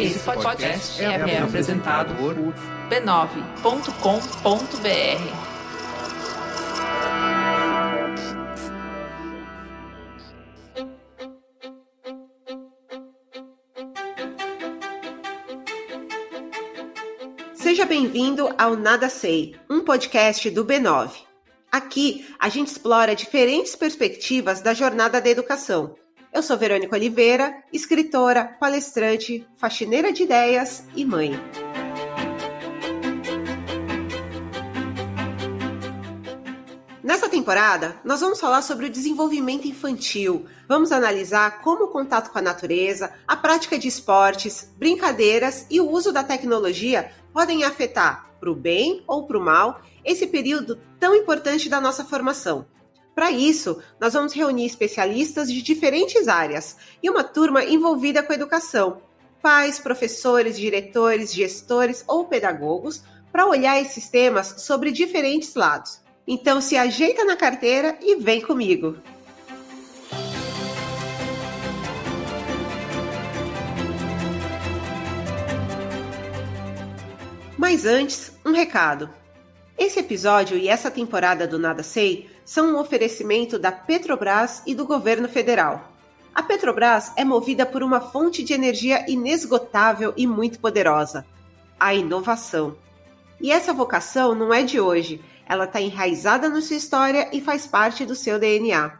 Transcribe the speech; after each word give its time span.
Esse 0.00 0.20
podcast 0.20 1.02
é, 1.02 1.06
é 1.06 1.38
apresentado 1.42 2.14
por 2.14 2.34
b9.com.br. 2.88 3.58
Seja 17.54 17.84
bem-vindo 17.84 18.54
ao 18.56 18.76
Nada 18.76 19.08
Sei, 19.08 19.56
um 19.68 19.80
podcast 19.80 20.48
do 20.50 20.64
B9. 20.64 21.10
Aqui 21.72 22.24
a 22.38 22.48
gente 22.48 22.68
explora 22.68 23.16
diferentes 23.16 23.74
perspectivas 23.74 24.60
da 24.60 24.72
jornada 24.72 25.20
da 25.20 25.28
educação. 25.28 25.96
Eu 26.30 26.42
sou 26.42 26.58
Verônica 26.58 26.94
Oliveira, 26.94 27.64
escritora, 27.72 28.44
palestrante, 28.60 29.46
faxineira 29.56 30.12
de 30.12 30.24
ideias 30.24 30.84
e 30.94 31.04
mãe. 31.04 31.32
Nessa 37.02 37.30
temporada, 37.30 37.96
nós 38.04 38.20
vamos 38.20 38.38
falar 38.38 38.60
sobre 38.60 38.84
o 38.86 38.90
desenvolvimento 38.90 39.66
infantil. 39.66 40.44
Vamos 40.68 40.92
analisar 40.92 41.62
como 41.62 41.84
o 41.84 41.88
contato 41.88 42.30
com 42.30 42.38
a 42.38 42.42
natureza, 42.42 43.10
a 43.26 43.34
prática 43.34 43.78
de 43.78 43.88
esportes, 43.88 44.70
brincadeiras 44.76 45.66
e 45.70 45.80
o 45.80 45.88
uso 45.90 46.12
da 46.12 46.22
tecnologia 46.22 47.10
podem 47.32 47.64
afetar, 47.64 48.28
para 48.38 48.50
o 48.50 48.54
bem 48.54 49.02
ou 49.06 49.26
para 49.26 49.38
o 49.38 49.40
mal, 49.40 49.80
esse 50.04 50.26
período 50.26 50.78
tão 51.00 51.14
importante 51.14 51.70
da 51.70 51.80
nossa 51.80 52.04
formação. 52.04 52.66
Para 53.18 53.32
isso, 53.32 53.82
nós 53.98 54.12
vamos 54.12 54.32
reunir 54.32 54.64
especialistas 54.64 55.52
de 55.52 55.60
diferentes 55.60 56.28
áreas 56.28 56.76
e 57.02 57.10
uma 57.10 57.24
turma 57.24 57.64
envolvida 57.64 58.22
com 58.22 58.32
a 58.32 58.36
educação, 58.36 59.02
pais, 59.42 59.80
professores, 59.80 60.56
diretores, 60.56 61.34
gestores 61.34 62.04
ou 62.06 62.26
pedagogos, 62.26 63.02
para 63.32 63.44
olhar 63.44 63.82
esses 63.82 64.08
temas 64.08 64.54
sobre 64.58 64.92
diferentes 64.92 65.56
lados. 65.56 66.00
Então 66.28 66.60
se 66.60 66.76
ajeita 66.76 67.24
na 67.24 67.34
carteira 67.34 67.98
e 68.00 68.14
vem 68.14 68.40
comigo. 68.40 68.96
Mas 77.56 77.84
antes, 77.84 78.30
um 78.46 78.52
recado. 78.52 79.10
Esse 79.78 80.00
episódio 80.00 80.58
e 80.58 80.66
essa 80.66 80.90
temporada 80.90 81.46
do 81.46 81.56
Nada 81.56 81.84
Sei 81.84 82.28
são 82.44 82.74
um 82.74 82.80
oferecimento 82.80 83.60
da 83.60 83.70
Petrobras 83.70 84.60
e 84.66 84.74
do 84.74 84.84
governo 84.84 85.28
federal. 85.28 85.92
A 86.34 86.42
Petrobras 86.42 87.12
é 87.14 87.24
movida 87.24 87.64
por 87.64 87.84
uma 87.84 88.00
fonte 88.00 88.42
de 88.42 88.52
energia 88.52 89.08
inesgotável 89.08 90.12
e 90.16 90.26
muito 90.26 90.58
poderosa: 90.58 91.24
a 91.78 91.94
inovação. 91.94 92.76
E 93.40 93.52
essa 93.52 93.72
vocação 93.72 94.34
não 94.34 94.52
é 94.52 94.64
de 94.64 94.80
hoje, 94.80 95.20
ela 95.46 95.64
está 95.64 95.80
enraizada 95.80 96.48
na 96.48 96.60
sua 96.60 96.76
história 96.76 97.28
e 97.32 97.40
faz 97.40 97.64
parte 97.64 98.04
do 98.04 98.16
seu 98.16 98.36
DNA. 98.36 98.98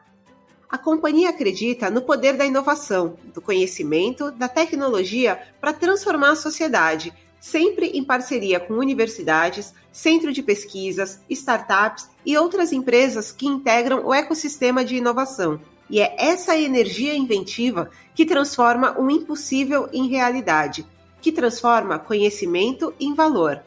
A 0.70 0.78
companhia 0.78 1.30
acredita 1.30 1.90
no 1.90 2.02
poder 2.02 2.36
da 2.36 2.46
inovação, 2.46 3.18
do 3.34 3.42
conhecimento, 3.42 4.30
da 4.30 4.46
tecnologia 4.46 5.42
para 5.60 5.72
transformar 5.72 6.30
a 6.30 6.36
sociedade 6.36 7.12
sempre 7.40 7.88
em 7.88 8.04
parceria 8.04 8.60
com 8.60 8.74
universidades, 8.74 9.72
centro 9.92 10.32
de 10.32 10.42
pesquisas, 10.42 11.20
startups 11.28 12.08
e 12.24 12.36
outras 12.36 12.72
empresas 12.72 13.32
que 13.32 13.46
integram 13.46 14.06
o 14.06 14.14
ecossistema 14.14 14.84
de 14.84 14.96
inovação. 14.96 15.60
E 15.90 16.00
é 16.00 16.14
essa 16.18 16.56
energia 16.56 17.16
inventiva 17.16 17.90
que 18.14 18.26
transforma 18.26 18.98
o 18.98 19.10
impossível 19.10 19.88
em 19.92 20.08
realidade, 20.08 20.86
que 21.20 21.32
transforma 21.32 21.98
conhecimento 21.98 22.94
em 23.00 23.14
valor. 23.14 23.62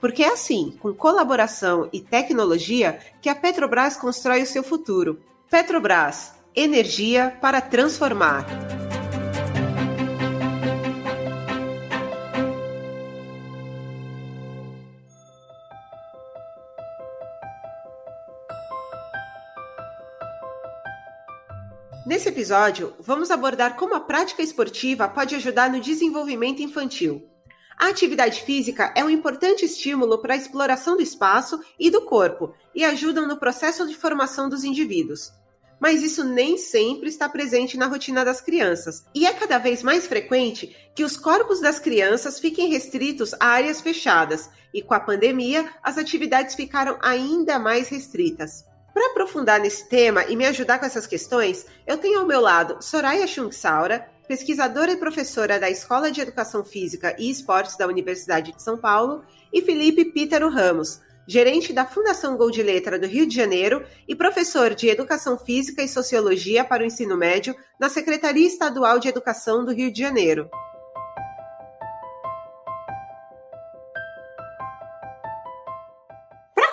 Porque 0.00 0.24
é 0.24 0.32
assim, 0.32 0.76
com 0.80 0.92
colaboração 0.92 1.88
e 1.92 2.00
tecnologia, 2.00 2.98
que 3.20 3.28
a 3.28 3.34
Petrobras 3.34 3.96
constrói 3.96 4.42
o 4.42 4.46
seu 4.46 4.64
futuro. 4.64 5.20
Petrobras, 5.48 6.32
energia 6.56 7.36
para 7.40 7.60
transformar. 7.60 8.44
Episódio, 22.32 22.94
vamos 22.98 23.30
abordar 23.30 23.76
como 23.76 23.94
a 23.94 24.00
prática 24.00 24.42
esportiva 24.42 25.06
pode 25.06 25.34
ajudar 25.34 25.70
no 25.70 25.80
desenvolvimento 25.80 26.62
infantil. 26.62 27.28
A 27.78 27.88
atividade 27.88 28.42
física 28.42 28.92
é 28.96 29.04
um 29.04 29.10
importante 29.10 29.66
estímulo 29.66 30.18
para 30.18 30.32
a 30.32 30.36
exploração 30.36 30.96
do 30.96 31.02
espaço 31.02 31.60
e 31.78 31.90
do 31.90 32.02
corpo 32.02 32.54
e 32.74 32.84
ajudam 32.84 33.28
no 33.28 33.36
processo 33.36 33.86
de 33.86 33.94
formação 33.94 34.48
dos 34.48 34.64
indivíduos. 34.64 35.30
Mas 35.78 36.02
isso 36.02 36.24
nem 36.24 36.56
sempre 36.56 37.08
está 37.08 37.28
presente 37.28 37.76
na 37.76 37.86
rotina 37.86 38.24
das 38.24 38.40
crianças, 38.40 39.04
e 39.14 39.26
é 39.26 39.32
cada 39.32 39.58
vez 39.58 39.82
mais 39.82 40.06
frequente 40.06 40.74
que 40.94 41.04
os 41.04 41.16
corpos 41.16 41.60
das 41.60 41.78
crianças 41.78 42.38
fiquem 42.38 42.70
restritos 42.70 43.34
a 43.34 43.46
áreas 43.46 43.80
fechadas, 43.80 44.48
e 44.72 44.80
com 44.80 44.94
a 44.94 45.00
pandemia, 45.00 45.68
as 45.82 45.98
atividades 45.98 46.54
ficaram 46.54 46.98
ainda 47.02 47.58
mais 47.58 47.88
restritas. 47.88 48.64
Para 48.92 49.10
aprofundar 49.10 49.58
nesse 49.58 49.88
tema 49.88 50.24
e 50.24 50.36
me 50.36 50.44
ajudar 50.46 50.78
com 50.78 50.84
essas 50.84 51.06
questões, 51.06 51.66
eu 51.86 51.96
tenho 51.96 52.20
ao 52.20 52.26
meu 52.26 52.40
lado 52.40 52.76
Soraya 52.82 53.26
Schungsaura, 53.26 54.06
pesquisadora 54.28 54.92
e 54.92 54.96
professora 54.96 55.58
da 55.58 55.70
Escola 55.70 56.10
de 56.10 56.20
Educação 56.20 56.62
Física 56.62 57.16
e 57.18 57.30
Esportes 57.30 57.76
da 57.76 57.86
Universidade 57.86 58.52
de 58.52 58.62
São 58.62 58.76
Paulo, 58.76 59.24
e 59.52 59.62
Felipe 59.62 60.04
Pítero 60.04 60.50
Ramos, 60.50 61.00
gerente 61.26 61.72
da 61.72 61.86
Fundação 61.86 62.36
Gol 62.36 62.50
de 62.50 62.62
Letra 62.62 62.98
do 62.98 63.06
Rio 63.06 63.26
de 63.26 63.34
Janeiro 63.34 63.84
e 64.06 64.14
professor 64.14 64.74
de 64.74 64.88
Educação 64.88 65.38
Física 65.38 65.82
e 65.82 65.88
Sociologia 65.88 66.64
para 66.64 66.82
o 66.82 66.86
Ensino 66.86 67.16
Médio 67.16 67.54
na 67.78 67.88
Secretaria 67.88 68.46
Estadual 68.46 68.98
de 68.98 69.08
Educação 69.08 69.64
do 69.64 69.72
Rio 69.72 69.90
de 69.90 70.00
Janeiro. 70.00 70.50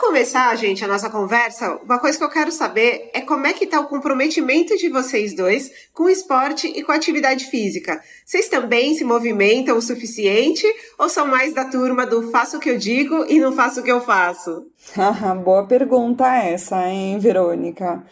Começar, 0.10 0.56
gente, 0.56 0.84
a 0.84 0.88
nossa 0.88 1.08
conversa, 1.08 1.80
uma 1.86 2.00
coisa 2.00 2.18
que 2.18 2.24
eu 2.24 2.32
quero 2.32 2.52
saber 2.52 3.12
é 3.14 3.22
como 3.22 3.46
é 3.46 3.54
que 3.54 3.66
está 3.66 3.80
o 3.80 3.88
comprometimento 3.88 4.76
de 4.76 4.90
vocês 4.90 5.36
dois 5.36 5.70
com 5.94 6.06
o 6.06 6.10
esporte 6.10 6.66
e 6.66 6.82
com 6.82 6.92
a 6.92 6.96
atividade 6.96 7.46
física. 7.46 8.02
Vocês 8.26 8.50
também 8.50 8.96
se 8.96 9.04
movimentam 9.04 9.78
o 9.78 9.82
suficiente 9.84 10.66
ou 10.98 11.08
são 11.08 11.28
mais 11.28 11.54
da 11.54 11.66
turma 11.66 12.08
do 12.08 12.32
faço 12.32 12.58
o 12.58 12.60
que 12.60 12.72
eu 12.72 12.78
digo 12.80 13.24
e 13.30 13.40
não 13.40 13.52
faço 13.52 13.82
o 13.82 13.84
que 13.84 13.92
eu 13.92 14.02
faço? 14.02 14.66
Boa 15.46 15.68
pergunta 15.68 16.26
essa, 16.26 16.90
hein, 16.90 17.20
Verônica? 17.20 18.04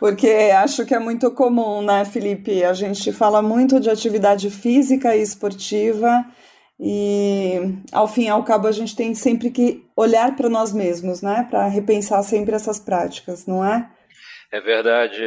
Porque 0.00 0.50
acho 0.60 0.84
que 0.84 0.92
é 0.92 0.98
muito 0.98 1.30
comum, 1.30 1.82
né, 1.82 2.04
Felipe? 2.04 2.64
A 2.64 2.72
gente 2.72 3.12
fala 3.12 3.40
muito 3.40 3.78
de 3.78 3.88
atividade 3.88 4.50
física 4.50 5.14
e 5.14 5.22
esportiva 5.22 6.26
e 6.86 7.78
ao 7.90 8.06
fim 8.06 8.24
e 8.24 8.28
ao 8.28 8.44
cabo 8.44 8.68
a 8.68 8.72
gente 8.72 8.94
tem 8.94 9.14
sempre 9.14 9.50
que 9.50 9.82
olhar 9.96 10.36
para 10.36 10.50
nós 10.50 10.70
mesmos, 10.70 11.22
né? 11.22 11.46
Para 11.48 11.66
repensar 11.66 12.22
sempre 12.22 12.54
essas 12.54 12.78
práticas, 12.78 13.46
não 13.46 13.64
é? 13.64 13.90
É 14.52 14.60
verdade, 14.60 15.24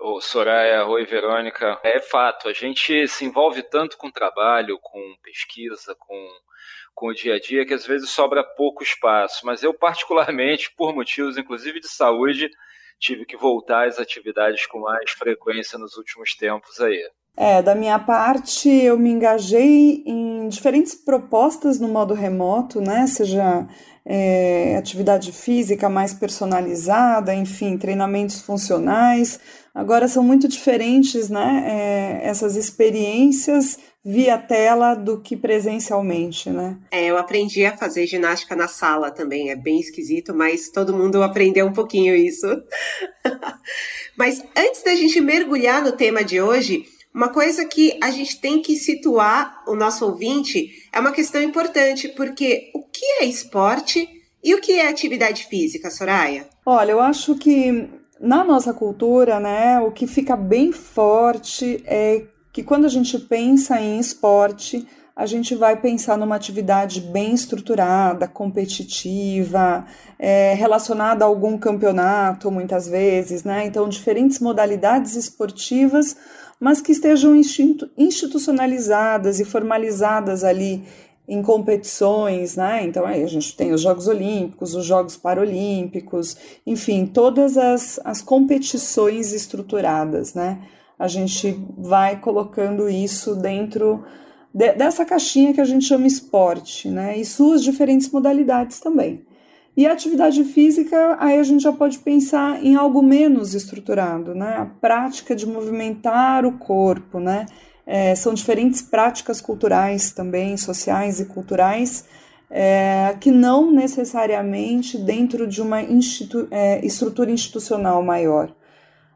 o 0.00 0.20
Soraya, 0.20 0.84
oi 0.84 1.06
Verônica. 1.06 1.78
É 1.84 2.00
fato, 2.00 2.48
a 2.48 2.52
gente 2.52 3.06
se 3.06 3.24
envolve 3.24 3.62
tanto 3.62 3.96
com 3.96 4.10
trabalho, 4.10 4.80
com 4.82 5.00
pesquisa, 5.22 5.94
com, 5.96 6.28
com 6.92 7.06
o 7.06 7.14
dia 7.14 7.36
a 7.36 7.38
dia, 7.38 7.64
que 7.64 7.72
às 7.72 7.86
vezes 7.86 8.10
sobra 8.10 8.42
pouco 8.42 8.82
espaço. 8.82 9.46
Mas 9.46 9.62
eu, 9.62 9.72
particularmente, 9.72 10.74
por 10.76 10.92
motivos 10.92 11.38
inclusive 11.38 11.78
de 11.78 11.88
saúde, 11.88 12.50
tive 12.98 13.24
que 13.24 13.36
voltar 13.36 13.86
às 13.86 14.00
atividades 14.00 14.66
com 14.66 14.80
mais 14.80 15.12
frequência 15.12 15.78
nos 15.78 15.96
últimos 15.96 16.34
tempos 16.34 16.80
aí. 16.80 17.00
É, 17.36 17.60
da 17.60 17.74
minha 17.74 17.98
parte, 17.98 18.68
eu 18.68 18.98
me 18.98 19.10
engajei 19.10 20.02
em 20.06 20.48
diferentes 20.48 20.94
propostas 20.94 21.78
no 21.78 21.88
modo 21.88 22.14
remoto, 22.14 22.80
né? 22.80 23.06
Seja 23.06 23.66
é, 24.06 24.76
atividade 24.78 25.32
física 25.32 25.88
mais 25.88 26.14
personalizada, 26.14 27.34
enfim, 27.34 27.76
treinamentos 27.76 28.40
funcionais. 28.40 29.38
Agora 29.74 30.08
são 30.08 30.22
muito 30.22 30.48
diferentes, 30.48 31.28
né? 31.28 31.64
É, 31.66 32.26
essas 32.26 32.56
experiências 32.56 33.78
via 34.02 34.38
tela 34.38 34.94
do 34.94 35.20
que 35.20 35.36
presencialmente, 35.36 36.48
né? 36.48 36.78
É, 36.92 37.06
eu 37.06 37.18
aprendi 37.18 37.66
a 37.66 37.76
fazer 37.76 38.06
ginástica 38.06 38.54
na 38.54 38.68
sala 38.68 39.10
também, 39.10 39.50
é 39.50 39.56
bem 39.56 39.80
esquisito, 39.80 40.32
mas 40.32 40.70
todo 40.70 40.96
mundo 40.96 41.22
aprendeu 41.22 41.66
um 41.66 41.72
pouquinho 41.72 42.14
isso. 42.14 42.46
mas 44.16 44.42
antes 44.56 44.84
da 44.84 44.94
gente 44.94 45.20
mergulhar 45.20 45.82
no 45.82 45.90
tema 45.90 46.24
de 46.24 46.40
hoje, 46.40 46.84
uma 47.16 47.30
coisa 47.30 47.64
que 47.64 47.98
a 48.02 48.10
gente 48.10 48.38
tem 48.38 48.60
que 48.60 48.76
situar 48.76 49.62
o 49.66 49.74
nosso 49.74 50.04
ouvinte 50.04 50.70
é 50.92 51.00
uma 51.00 51.12
questão 51.12 51.42
importante, 51.42 52.08
porque 52.08 52.70
o 52.74 52.82
que 52.82 53.06
é 53.22 53.24
esporte 53.24 54.06
e 54.44 54.54
o 54.54 54.60
que 54.60 54.72
é 54.72 54.86
atividade 54.86 55.46
física, 55.46 55.90
Soraya? 55.90 56.46
Olha, 56.66 56.90
eu 56.92 57.00
acho 57.00 57.34
que 57.36 57.88
na 58.20 58.44
nossa 58.44 58.74
cultura, 58.74 59.40
né, 59.40 59.80
o 59.80 59.92
que 59.92 60.06
fica 60.06 60.36
bem 60.36 60.72
forte 60.72 61.82
é 61.86 62.24
que 62.52 62.62
quando 62.62 62.84
a 62.84 62.90
gente 62.90 63.18
pensa 63.18 63.80
em 63.80 63.98
esporte, 63.98 64.86
a 65.16 65.24
gente 65.24 65.54
vai 65.54 65.74
pensar 65.80 66.18
numa 66.18 66.36
atividade 66.36 67.00
bem 67.00 67.32
estruturada, 67.32 68.28
competitiva, 68.28 69.86
é, 70.18 70.52
relacionada 70.52 71.24
a 71.24 71.28
algum 71.28 71.56
campeonato, 71.56 72.50
muitas 72.50 72.86
vezes, 72.86 73.42
né? 73.42 73.64
Então, 73.64 73.88
diferentes 73.88 74.38
modalidades 74.38 75.16
esportivas, 75.16 76.14
mas 76.60 76.80
que 76.80 76.92
estejam 76.92 77.34
institucionalizadas 77.96 79.40
e 79.40 79.44
formalizadas 79.44 80.42
ali 80.42 80.82
em 81.28 81.42
competições, 81.42 82.56
né? 82.56 82.84
Então 82.84 83.04
aí 83.04 83.22
a 83.22 83.26
gente 83.26 83.56
tem 83.56 83.72
os 83.72 83.80
Jogos 83.80 84.06
Olímpicos, 84.06 84.74
os 84.74 84.84
Jogos 84.84 85.16
Paralímpicos, 85.16 86.36
enfim, 86.64 87.04
todas 87.06 87.56
as, 87.56 88.00
as 88.04 88.22
competições 88.22 89.32
estruturadas, 89.32 90.34
né? 90.34 90.62
A 90.98 91.08
gente 91.08 91.60
vai 91.76 92.20
colocando 92.20 92.88
isso 92.88 93.34
dentro 93.34 94.04
de, 94.54 94.72
dessa 94.72 95.04
caixinha 95.04 95.52
que 95.52 95.60
a 95.60 95.64
gente 95.64 95.84
chama 95.84 96.06
esporte, 96.06 96.88
né? 96.88 97.18
E 97.18 97.24
suas 97.24 97.62
diferentes 97.62 98.08
modalidades 98.10 98.78
também. 98.78 99.25
E 99.76 99.86
a 99.86 99.92
atividade 99.92 100.42
física, 100.42 101.18
aí 101.20 101.38
a 101.38 101.42
gente 101.42 101.62
já 101.62 101.72
pode 101.72 101.98
pensar 101.98 102.64
em 102.64 102.74
algo 102.76 103.02
menos 103.02 103.52
estruturado, 103.52 104.34
né? 104.34 104.56
A 104.56 104.64
prática 104.64 105.36
de 105.36 105.46
movimentar 105.46 106.46
o 106.46 106.56
corpo, 106.56 107.20
né? 107.20 107.44
É, 107.86 108.14
são 108.14 108.32
diferentes 108.32 108.80
práticas 108.80 109.38
culturais 109.38 110.10
também, 110.10 110.56
sociais 110.56 111.20
e 111.20 111.26
culturais, 111.26 112.06
é, 112.50 113.14
que 113.20 113.30
não 113.30 113.70
necessariamente 113.70 114.96
dentro 114.96 115.46
de 115.46 115.60
uma 115.60 115.82
institu 115.82 116.48
é, 116.50 116.84
estrutura 116.84 117.30
institucional 117.30 118.02
maior. 118.02 118.54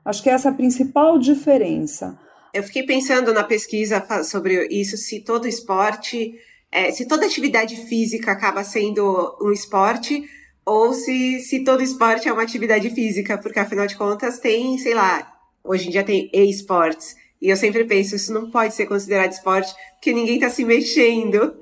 Acho 0.04 0.22
que 0.22 0.28
essa 0.28 0.48
é 0.48 0.52
a 0.52 0.54
principal 0.54 1.18
diferença. 1.18 2.18
Eu 2.52 2.62
fiquei 2.62 2.82
pensando 2.82 3.32
na 3.32 3.44
pesquisa 3.44 4.04
sobre 4.24 4.66
isso, 4.66 4.96
se 4.98 5.20
todo 5.20 5.48
esporte, 5.48 6.34
é, 6.70 6.90
se 6.90 7.06
toda 7.06 7.24
atividade 7.24 7.76
física 7.76 8.32
acaba 8.32 8.62
sendo 8.62 9.38
um 9.40 9.52
esporte, 9.52 10.28
ou 10.64 10.92
se, 10.92 11.40
se 11.40 11.64
todo 11.64 11.82
esporte 11.82 12.28
é 12.28 12.32
uma 12.32 12.42
atividade 12.42 12.90
física, 12.90 13.38
porque 13.38 13.58
afinal 13.58 13.86
de 13.86 13.96
contas 13.96 14.38
tem, 14.38 14.78
sei 14.78 14.94
lá, 14.94 15.30
hoje 15.64 15.88
em 15.88 15.90
dia 15.90 16.04
tem 16.04 16.30
e-sports. 16.32 17.16
E 17.40 17.48
eu 17.48 17.56
sempre 17.56 17.84
penso, 17.84 18.16
isso 18.16 18.32
não 18.32 18.50
pode 18.50 18.74
ser 18.74 18.86
considerado 18.86 19.32
esporte, 19.32 19.74
porque 19.94 20.12
ninguém 20.12 20.34
está 20.34 20.50
se 20.50 20.64
mexendo. 20.64 21.56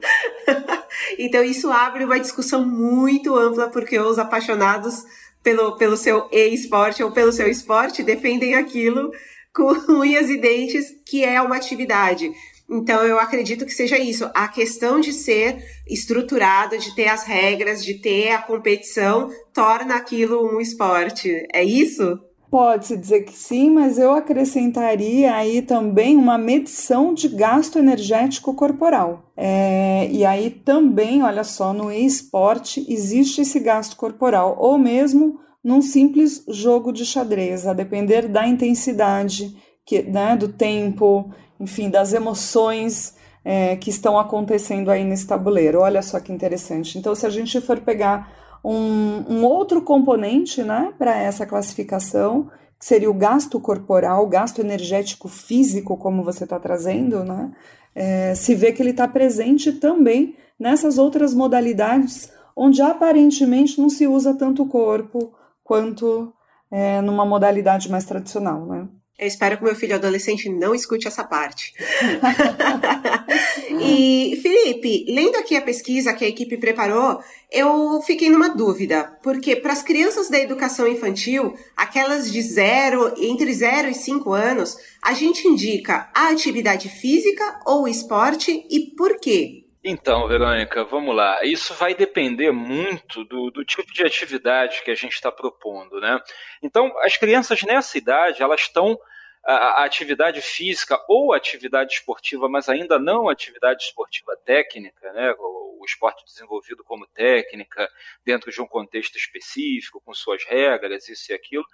então 1.18 1.42
isso 1.44 1.70
abre 1.70 2.04
uma 2.04 2.18
discussão 2.18 2.66
muito 2.66 3.36
ampla, 3.36 3.68
porque 3.68 3.98
os 3.98 4.18
apaixonados 4.18 5.04
pelo, 5.42 5.76
pelo 5.76 5.96
seu 5.96 6.28
e-esporte 6.32 7.02
ou 7.02 7.12
pelo 7.12 7.32
seu 7.32 7.48
esporte 7.48 8.02
defendem 8.02 8.54
aquilo 8.54 9.12
com 9.54 9.72
unhas 10.00 10.28
e 10.28 10.36
dentes, 10.36 10.94
que 11.06 11.24
é 11.24 11.40
uma 11.40 11.56
atividade. 11.56 12.30
Então, 12.70 13.02
eu 13.02 13.18
acredito 13.18 13.64
que 13.64 13.72
seja 13.72 13.98
isso. 13.98 14.30
A 14.34 14.46
questão 14.46 15.00
de 15.00 15.12
ser 15.12 15.64
estruturado, 15.88 16.76
de 16.76 16.94
ter 16.94 17.08
as 17.08 17.24
regras, 17.24 17.82
de 17.84 17.94
ter 17.94 18.30
a 18.30 18.42
competição, 18.42 19.30
torna 19.54 19.96
aquilo 19.96 20.46
um 20.54 20.60
esporte. 20.60 21.46
É 21.52 21.64
isso? 21.64 22.18
Pode-se 22.50 22.96
dizer 22.96 23.24
que 23.24 23.32
sim, 23.32 23.70
mas 23.70 23.98
eu 23.98 24.12
acrescentaria 24.12 25.34
aí 25.34 25.60
também 25.60 26.16
uma 26.16 26.38
medição 26.38 27.12
de 27.12 27.28
gasto 27.28 27.78
energético 27.78 28.54
corporal. 28.54 29.30
É, 29.36 30.08
e 30.10 30.24
aí 30.24 30.48
também, 30.48 31.22
olha 31.22 31.44
só, 31.44 31.74
no 31.74 31.92
esporte 31.92 32.84
existe 32.88 33.42
esse 33.42 33.60
gasto 33.60 33.96
corporal, 33.96 34.56
ou 34.58 34.78
mesmo 34.78 35.38
num 35.62 35.82
simples 35.82 36.42
jogo 36.48 36.90
de 36.90 37.04
xadrez, 37.04 37.66
a 37.66 37.74
depender 37.74 38.28
da 38.28 38.48
intensidade, 38.48 39.54
que, 39.84 40.02
né, 40.02 40.34
do 40.34 40.48
tempo, 40.48 41.30
enfim, 41.60 41.90
das 41.90 42.12
emoções 42.12 43.14
é, 43.44 43.76
que 43.76 43.90
estão 43.90 44.18
acontecendo 44.18 44.90
aí 44.90 45.04
nesse 45.04 45.26
tabuleiro. 45.26 45.80
Olha 45.80 46.02
só 46.02 46.20
que 46.20 46.32
interessante. 46.32 46.98
Então, 46.98 47.14
se 47.14 47.26
a 47.26 47.30
gente 47.30 47.60
for 47.60 47.80
pegar 47.80 48.32
um, 48.64 49.24
um 49.28 49.44
outro 49.44 49.82
componente 49.82 50.62
né, 50.62 50.92
para 50.98 51.16
essa 51.16 51.46
classificação, 51.46 52.50
que 52.78 52.84
seria 52.84 53.10
o 53.10 53.14
gasto 53.14 53.58
corporal, 53.58 54.24
o 54.24 54.28
gasto 54.28 54.60
energético 54.60 55.28
físico, 55.28 55.96
como 55.96 56.22
você 56.22 56.44
está 56.44 56.58
trazendo, 56.58 57.24
né, 57.24 57.50
é, 57.94 58.34
se 58.34 58.54
vê 58.54 58.72
que 58.72 58.82
ele 58.82 58.90
está 58.90 59.08
presente 59.08 59.72
também 59.72 60.36
nessas 60.58 60.98
outras 60.98 61.34
modalidades 61.34 62.30
onde 62.60 62.82
aparentemente 62.82 63.80
não 63.80 63.88
se 63.88 64.08
usa 64.08 64.34
tanto 64.34 64.64
o 64.64 64.68
corpo, 64.68 65.32
quanto 65.62 66.32
é, 66.70 67.00
numa 67.00 67.24
modalidade 67.24 67.88
mais 67.88 68.04
tradicional, 68.04 68.66
né? 68.66 68.88
Eu 69.18 69.26
espero 69.26 69.58
que 69.58 69.64
meu 69.64 69.74
filho 69.74 69.96
adolescente 69.96 70.48
não 70.48 70.72
escute 70.72 71.08
essa 71.08 71.24
parte. 71.24 71.74
e, 73.80 74.38
Felipe, 74.40 75.06
lendo 75.08 75.34
aqui 75.34 75.56
a 75.56 75.60
pesquisa 75.60 76.12
que 76.12 76.24
a 76.24 76.28
equipe 76.28 76.56
preparou, 76.56 77.20
eu 77.50 78.00
fiquei 78.02 78.30
numa 78.30 78.50
dúvida, 78.50 79.18
porque 79.20 79.56
para 79.56 79.72
as 79.72 79.82
crianças 79.82 80.30
da 80.30 80.38
educação 80.38 80.86
infantil, 80.86 81.52
aquelas 81.76 82.30
de 82.30 82.40
zero, 82.40 83.12
entre 83.16 83.52
0 83.52 83.88
e 83.88 83.94
5 83.94 84.32
anos, 84.32 84.78
a 85.02 85.12
gente 85.14 85.48
indica 85.48 86.08
a 86.14 86.28
atividade 86.28 86.88
física 86.88 87.60
ou 87.66 87.88
esporte 87.88 88.64
e 88.70 88.94
por 88.94 89.18
quê? 89.18 89.64
Então, 89.82 90.26
Verônica, 90.26 90.84
vamos 90.84 91.14
lá. 91.14 91.44
Isso 91.44 91.72
vai 91.74 91.94
depender 91.94 92.50
muito 92.50 93.24
do, 93.24 93.50
do 93.50 93.64
tipo 93.64 93.92
de 93.92 94.02
atividade 94.04 94.82
que 94.82 94.90
a 94.90 94.94
gente 94.94 95.12
está 95.12 95.30
propondo, 95.30 96.00
né? 96.00 96.20
Então, 96.62 96.92
as 97.00 97.16
crianças 97.16 97.62
nessa 97.62 97.96
idade, 97.96 98.42
elas 98.42 98.62
estão 98.62 98.98
a, 99.44 99.82
a 99.82 99.84
atividade 99.84 100.42
física 100.42 101.00
ou 101.08 101.32
atividade 101.32 101.94
esportiva, 101.94 102.48
mas 102.48 102.68
ainda 102.68 102.98
não 102.98 103.28
atividade 103.28 103.84
esportiva 103.84 104.36
técnica, 104.44 105.12
né? 105.12 105.32
O, 105.38 105.78
o 105.80 105.84
esporte 105.84 106.24
desenvolvido 106.24 106.82
como 106.82 107.06
técnica, 107.06 107.88
dentro 108.24 108.50
de 108.50 108.60
um 108.60 108.66
contexto 108.66 109.16
específico, 109.16 110.02
com 110.04 110.12
suas 110.12 110.44
regras, 110.44 111.08
isso 111.08 111.30
e 111.30 111.34
aquilo, 111.34 111.64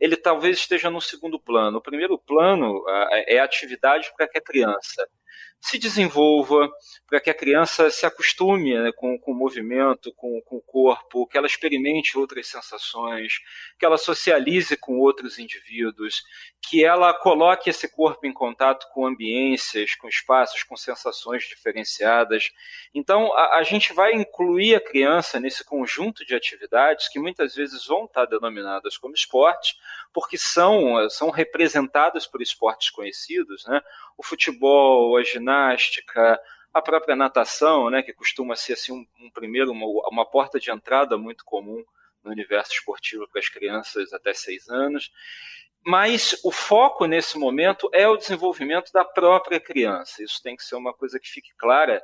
ele 0.00 0.16
talvez 0.16 0.58
esteja 0.58 0.90
no 0.90 1.00
segundo 1.00 1.38
plano. 1.38 1.78
O 1.78 1.82
primeiro 1.82 2.18
plano 2.18 2.84
é 3.28 3.38
a 3.38 3.44
atividade 3.44 4.12
para 4.16 4.26
que 4.26 4.38
a 4.38 4.42
criança 4.42 5.08
se 5.62 5.78
desenvolva, 5.78 6.68
para 7.06 7.20
que 7.20 7.30
a 7.30 7.34
criança 7.34 7.88
se 7.88 8.04
acostume 8.04 8.76
né, 8.76 8.90
com, 8.96 9.16
com 9.16 9.30
o 9.30 9.34
movimento, 9.34 10.12
com, 10.16 10.42
com, 10.44 10.56
o 10.56 10.62
corpo, 10.62 11.24
que 11.28 11.38
ela 11.38 11.46
experimente 11.46 12.18
outras 12.18 12.48
sensações, 12.48 13.34
que 13.78 13.86
ela 13.86 13.96
socialize 13.96 14.76
com 14.76 14.98
outros 14.98 15.38
indivíduos, 15.38 16.24
que 16.60 16.84
ela 16.84 17.14
coloque 17.14 17.70
esse 17.70 17.88
corpo 17.88 18.26
em 18.26 18.32
contato 18.32 18.88
com 18.92 19.06
ambiências, 19.06 19.94
com 19.94 20.08
espaços, 20.08 20.64
com 20.64 20.76
sensações 20.76 21.44
diferenciadas. 21.44 22.50
Então, 22.92 23.32
a, 23.32 23.58
a 23.58 23.62
gente 23.62 23.92
vai 23.92 24.14
incluir 24.14 24.74
a 24.74 24.80
criança 24.80 25.38
nesse 25.38 25.64
conjunto 25.64 26.26
de 26.26 26.34
atividades 26.34 27.08
que 27.08 27.20
muitas 27.20 27.54
vezes 27.54 27.86
vão 27.86 28.06
estar 28.06 28.26
denominadas 28.26 28.98
como 28.98 29.14
esporte, 29.14 29.76
porque 30.12 30.36
são, 30.36 31.08
são 31.08 31.30
representadas 31.30 32.26
por 32.26 32.42
esportes 32.42 32.90
conhecidos, 32.90 33.64
né? 33.66 33.80
O 34.16 34.22
futebol, 34.22 35.16
a 35.16 35.22
ginástica, 35.22 36.40
a 36.72 36.80
própria 36.80 37.14
natação, 37.14 37.90
né, 37.90 38.02
que 38.02 38.12
costuma 38.12 38.56
ser 38.56 38.74
assim, 38.74 38.92
um, 38.92 39.06
um 39.26 39.30
primeiro, 39.30 39.72
uma, 39.72 39.86
uma, 40.08 40.24
porta 40.24 40.58
de 40.58 40.70
entrada 40.70 41.18
muito 41.18 41.44
comum 41.44 41.84
no 42.24 42.30
universo 42.30 42.72
esportivo 42.72 43.28
para 43.28 43.40
as 43.40 43.48
crianças 43.48 44.12
até 44.12 44.32
seis 44.32 44.68
anos. 44.68 45.10
Mas 45.84 46.40
o 46.44 46.52
foco 46.52 47.06
nesse 47.06 47.36
momento 47.36 47.90
é 47.92 48.06
o 48.06 48.16
desenvolvimento 48.16 48.92
da 48.92 49.04
própria 49.04 49.58
criança. 49.58 50.22
Isso 50.22 50.40
tem 50.40 50.54
que 50.54 50.62
ser 50.62 50.76
uma 50.76 50.94
coisa 50.94 51.18
que 51.18 51.28
fique 51.28 51.52
clara, 51.56 52.00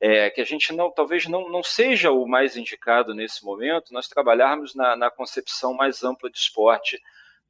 é, 0.00 0.28
que 0.30 0.40
a 0.40 0.44
gente 0.44 0.72
não, 0.72 0.90
talvez 0.90 1.26
não, 1.26 1.48
não 1.48 1.62
seja 1.62 2.10
o 2.10 2.26
mais 2.26 2.56
indicado 2.56 3.14
nesse 3.14 3.44
momento, 3.44 3.94
nós 3.94 4.08
trabalharmos 4.08 4.74
na, 4.74 4.96
na 4.96 5.10
concepção 5.10 5.72
mais 5.72 6.02
ampla 6.02 6.28
de 6.28 6.38
esporte 6.38 7.00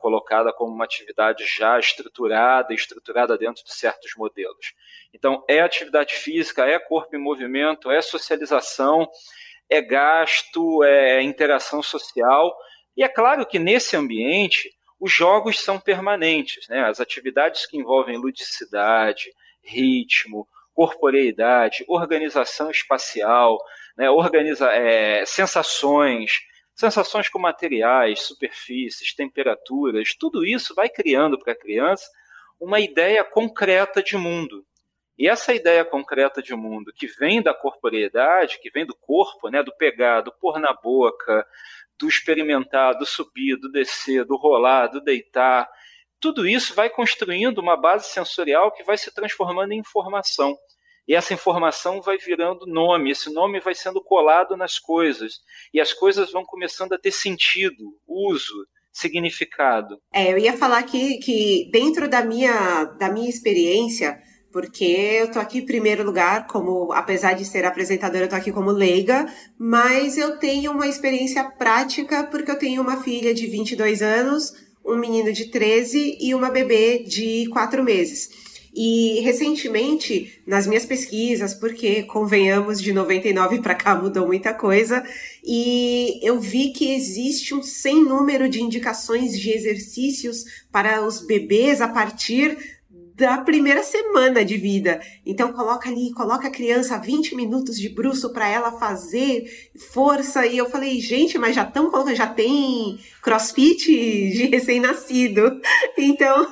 colocada 0.00 0.52
como 0.52 0.74
uma 0.74 0.84
atividade 0.84 1.44
já 1.46 1.78
estruturada, 1.78 2.74
estruturada 2.74 3.38
dentro 3.38 3.62
de 3.62 3.72
certos 3.72 4.12
modelos. 4.16 4.74
Então, 5.14 5.44
é 5.48 5.60
atividade 5.60 6.14
física, 6.14 6.66
é 6.66 6.78
corpo 6.78 7.14
em 7.14 7.20
movimento, 7.20 7.90
é 7.90 8.00
socialização, 8.00 9.08
é 9.68 9.80
gasto, 9.80 10.82
é 10.82 11.22
interação 11.22 11.82
social. 11.82 12.56
E 12.96 13.04
é 13.04 13.08
claro 13.08 13.46
que 13.46 13.58
nesse 13.58 13.96
ambiente, 13.96 14.70
os 14.98 15.12
jogos 15.12 15.60
são 15.60 15.78
permanentes. 15.78 16.66
Né? 16.68 16.80
As 16.80 17.00
atividades 17.00 17.66
que 17.66 17.76
envolvem 17.76 18.16
ludicidade, 18.16 19.32
ritmo, 19.62 20.48
corporeidade, 20.74 21.84
organização 21.86 22.70
espacial, 22.70 23.58
né? 23.96 24.10
Organiza, 24.10 24.70
é, 24.72 25.26
sensações, 25.26 26.40
sensações 26.80 27.28
com 27.28 27.38
materiais, 27.38 28.22
superfícies, 28.22 29.14
temperaturas, 29.14 30.14
tudo 30.18 30.44
isso 30.44 30.74
vai 30.74 30.88
criando 30.88 31.38
para 31.38 31.52
a 31.52 31.58
criança 31.58 32.10
uma 32.58 32.80
ideia 32.80 33.22
concreta 33.22 34.02
de 34.02 34.16
mundo. 34.16 34.66
E 35.18 35.28
essa 35.28 35.54
ideia 35.54 35.84
concreta 35.84 36.42
de 36.42 36.54
mundo, 36.54 36.92
que 36.96 37.06
vem 37.06 37.42
da 37.42 37.52
corporeidade, 37.52 38.58
que 38.58 38.70
vem 38.70 38.86
do 38.86 38.94
corpo, 38.94 39.50
né, 39.50 39.62
do 39.62 39.76
pegar, 39.76 40.22
do 40.22 40.32
pôr 40.32 40.58
na 40.58 40.72
boca, 40.72 41.46
do 41.98 42.08
experimentar, 42.08 42.96
do 42.96 43.04
subir, 43.04 43.56
do 43.56 43.70
descer, 43.70 44.24
do 44.24 44.36
rolar, 44.36 44.86
do 44.86 45.02
deitar, 45.02 45.68
tudo 46.18 46.46
isso 46.46 46.74
vai 46.74 46.88
construindo 46.88 47.58
uma 47.58 47.76
base 47.76 48.08
sensorial 48.08 48.72
que 48.72 48.82
vai 48.82 48.96
se 48.96 49.12
transformando 49.12 49.72
em 49.72 49.78
informação. 49.78 50.56
E 51.08 51.14
essa 51.14 51.34
informação 51.34 52.00
vai 52.00 52.16
virando 52.18 52.66
nome, 52.66 53.10
esse 53.10 53.32
nome 53.32 53.60
vai 53.60 53.74
sendo 53.74 54.02
colado 54.02 54.56
nas 54.56 54.78
coisas, 54.78 55.40
e 55.72 55.80
as 55.80 55.92
coisas 55.92 56.30
vão 56.30 56.44
começando 56.44 56.92
a 56.92 56.98
ter 56.98 57.10
sentido, 57.10 57.96
uso, 58.06 58.54
significado. 58.92 59.98
É, 60.12 60.32
eu 60.32 60.38
ia 60.38 60.56
falar 60.56 60.78
aqui 60.78 61.18
que 61.18 61.68
dentro 61.72 62.08
da 62.08 62.24
minha, 62.24 62.84
da 62.98 63.10
minha 63.10 63.28
experiência, 63.28 64.18
porque 64.52 64.84
eu 64.84 65.30
tô 65.30 65.38
aqui 65.38 65.58
em 65.58 65.66
primeiro 65.66 66.04
lugar, 66.04 66.46
como 66.46 66.92
apesar 66.92 67.34
de 67.34 67.44
ser 67.44 67.64
apresentadora, 67.64 68.24
eu 68.24 68.28
tô 68.28 68.36
aqui 68.36 68.50
como 68.50 68.70
leiga, 68.70 69.26
mas 69.58 70.18
eu 70.18 70.38
tenho 70.38 70.72
uma 70.72 70.88
experiência 70.88 71.44
prática 71.44 72.24
porque 72.24 72.50
eu 72.50 72.58
tenho 72.58 72.82
uma 72.82 73.02
filha 73.02 73.32
de 73.32 73.46
22 73.46 74.02
anos, 74.02 74.52
um 74.84 74.96
menino 74.96 75.32
de 75.32 75.50
13 75.50 76.18
e 76.20 76.34
uma 76.34 76.50
bebê 76.50 77.04
de 77.04 77.48
4 77.50 77.82
meses. 77.84 78.49
E 78.74 79.20
recentemente, 79.20 80.40
nas 80.46 80.66
minhas 80.66 80.86
pesquisas, 80.86 81.54
porque 81.54 82.04
convenhamos, 82.04 82.80
de 82.80 82.92
99 82.92 83.60
para 83.60 83.74
cá 83.74 83.96
mudou 83.96 84.26
muita 84.26 84.54
coisa, 84.54 85.02
e 85.44 86.20
eu 86.22 86.38
vi 86.38 86.70
que 86.70 86.94
existe 86.94 87.54
um 87.54 87.62
sem 87.62 88.04
número 88.04 88.48
de 88.48 88.62
indicações 88.62 89.38
de 89.38 89.50
exercícios 89.50 90.44
para 90.70 91.04
os 91.04 91.20
bebês 91.26 91.80
a 91.80 91.88
partir 91.88 92.79
da 93.20 93.36
primeira 93.38 93.82
semana 93.82 94.42
de 94.42 94.56
vida. 94.56 94.98
Então 95.24 95.52
coloca 95.52 95.90
ali, 95.90 96.10
coloca 96.12 96.48
a 96.48 96.50
criança 96.50 96.96
20 96.96 97.36
minutos 97.36 97.76
de 97.78 97.90
bruxo 97.90 98.32
para 98.32 98.48
ela 98.48 98.72
fazer 98.72 99.44
força 99.92 100.46
e 100.46 100.56
eu 100.56 100.68
falei, 100.70 100.98
gente, 101.00 101.38
mas 101.38 101.54
já 101.54 101.62
estão 101.62 101.90
colocando, 101.90 102.16
já 102.16 102.26
tem 102.26 102.98
CrossFit 103.22 103.86
de 103.86 104.46
recém-nascido. 104.46 105.60
Então, 105.98 106.46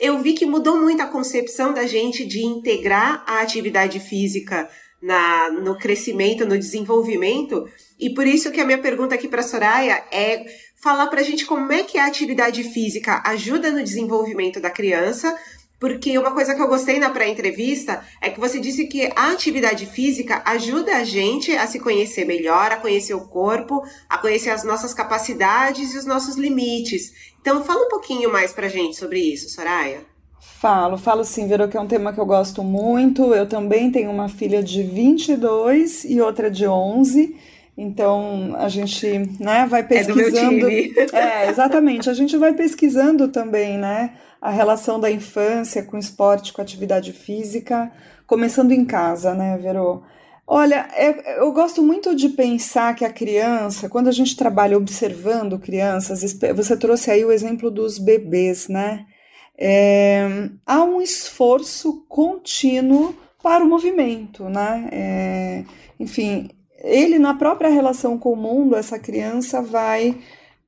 eu 0.00 0.18
vi 0.20 0.32
que 0.32 0.46
mudou 0.46 0.80
muito 0.80 1.02
a 1.02 1.06
concepção 1.06 1.74
da 1.74 1.86
gente 1.86 2.24
de 2.24 2.42
integrar 2.42 3.22
a 3.26 3.40
atividade 3.40 4.00
física 4.00 4.68
na, 5.02 5.50
no 5.50 5.76
crescimento, 5.76 6.46
no 6.46 6.58
desenvolvimento. 6.58 7.68
E 7.98 8.10
por 8.10 8.26
isso 8.26 8.50
que 8.50 8.60
a 8.60 8.64
minha 8.64 8.78
pergunta 8.78 9.14
aqui 9.14 9.28
para 9.28 9.42
Soraya 9.42 10.02
é 10.10 10.46
falar 10.76 11.08
para 11.08 11.20
a 11.20 11.24
gente 11.24 11.44
como 11.44 11.72
é 11.72 11.82
que 11.82 11.98
a 11.98 12.06
atividade 12.06 12.62
física 12.64 13.22
ajuda 13.26 13.70
no 13.70 13.82
desenvolvimento 13.82 14.60
da 14.60 14.70
criança, 14.70 15.36
porque 15.78 16.16
uma 16.18 16.32
coisa 16.32 16.54
que 16.54 16.62
eu 16.62 16.68
gostei 16.68 16.98
na 16.98 17.10
pré-entrevista 17.10 18.02
é 18.20 18.30
que 18.30 18.40
você 18.40 18.58
disse 18.58 18.86
que 18.86 19.10
a 19.14 19.32
atividade 19.32 19.86
física 19.86 20.42
ajuda 20.44 20.96
a 20.96 21.04
gente 21.04 21.54
a 21.54 21.66
se 21.66 21.78
conhecer 21.78 22.24
melhor, 22.24 22.72
a 22.72 22.76
conhecer 22.76 23.14
o 23.14 23.28
corpo, 23.28 23.82
a 24.08 24.18
conhecer 24.18 24.50
as 24.50 24.64
nossas 24.64 24.94
capacidades 24.94 25.94
e 25.94 25.98
os 25.98 26.06
nossos 26.06 26.36
limites. 26.36 27.12
Então, 27.40 27.64
fala 27.64 27.84
um 27.84 27.88
pouquinho 27.88 28.32
mais 28.32 28.52
pra 28.52 28.68
gente 28.68 28.96
sobre 28.96 29.20
isso, 29.20 29.50
Soraya. 29.50 30.00
Falo, 30.40 30.96
falo 30.96 31.24
sim, 31.24 31.46
Verô, 31.46 31.68
que 31.68 31.76
é 31.76 31.80
um 31.80 31.86
tema 31.86 32.12
que 32.12 32.18
eu 32.18 32.26
gosto 32.26 32.62
muito. 32.64 33.34
Eu 33.34 33.46
também 33.46 33.90
tenho 33.90 34.10
uma 34.10 34.28
filha 34.28 34.62
de 34.62 34.82
22 34.82 36.04
e 36.04 36.20
outra 36.20 36.50
de 36.50 36.66
11. 36.66 37.36
Então 37.76 38.54
a 38.58 38.68
gente 38.68 39.06
né, 39.38 39.66
vai 39.68 39.86
pesquisando. 39.86 40.68
É, 40.68 41.44
é, 41.44 41.50
exatamente. 41.50 42.08
A 42.08 42.14
gente 42.14 42.36
vai 42.36 42.54
pesquisando 42.54 43.28
também, 43.28 43.76
né? 43.76 44.12
a 44.40 44.50
relação 44.50 45.00
da 45.00 45.10
infância 45.10 45.82
com 45.82 45.98
esporte, 45.98 46.52
com 46.52 46.62
atividade 46.62 47.12
física, 47.12 47.90
começando 48.26 48.72
em 48.72 48.84
casa, 48.84 49.34
né, 49.34 49.58
Verô? 49.58 50.02
Olha, 50.46 50.88
é, 50.94 51.40
eu 51.40 51.50
gosto 51.52 51.82
muito 51.82 52.14
de 52.14 52.28
pensar 52.28 52.94
que 52.94 53.04
a 53.04 53.12
criança, 53.12 53.88
quando 53.88 54.06
a 54.06 54.12
gente 54.12 54.36
trabalha 54.36 54.76
observando 54.76 55.58
crianças, 55.58 56.22
você 56.54 56.76
trouxe 56.76 57.10
aí 57.10 57.24
o 57.24 57.32
exemplo 57.32 57.70
dos 57.72 57.98
bebês, 57.98 58.68
né? 58.68 59.04
É, 59.58 60.48
há 60.64 60.84
um 60.84 61.02
esforço 61.02 62.04
contínuo 62.08 63.16
para 63.42 63.64
o 63.64 63.68
movimento, 63.68 64.44
né? 64.44 64.88
É, 64.92 65.64
enfim, 65.98 66.48
ele 66.86 67.18
na 67.18 67.34
própria 67.34 67.68
relação 67.68 68.16
com 68.16 68.32
o 68.32 68.36
mundo, 68.36 68.76
essa 68.76 68.98
criança 68.98 69.60
vai 69.60 70.18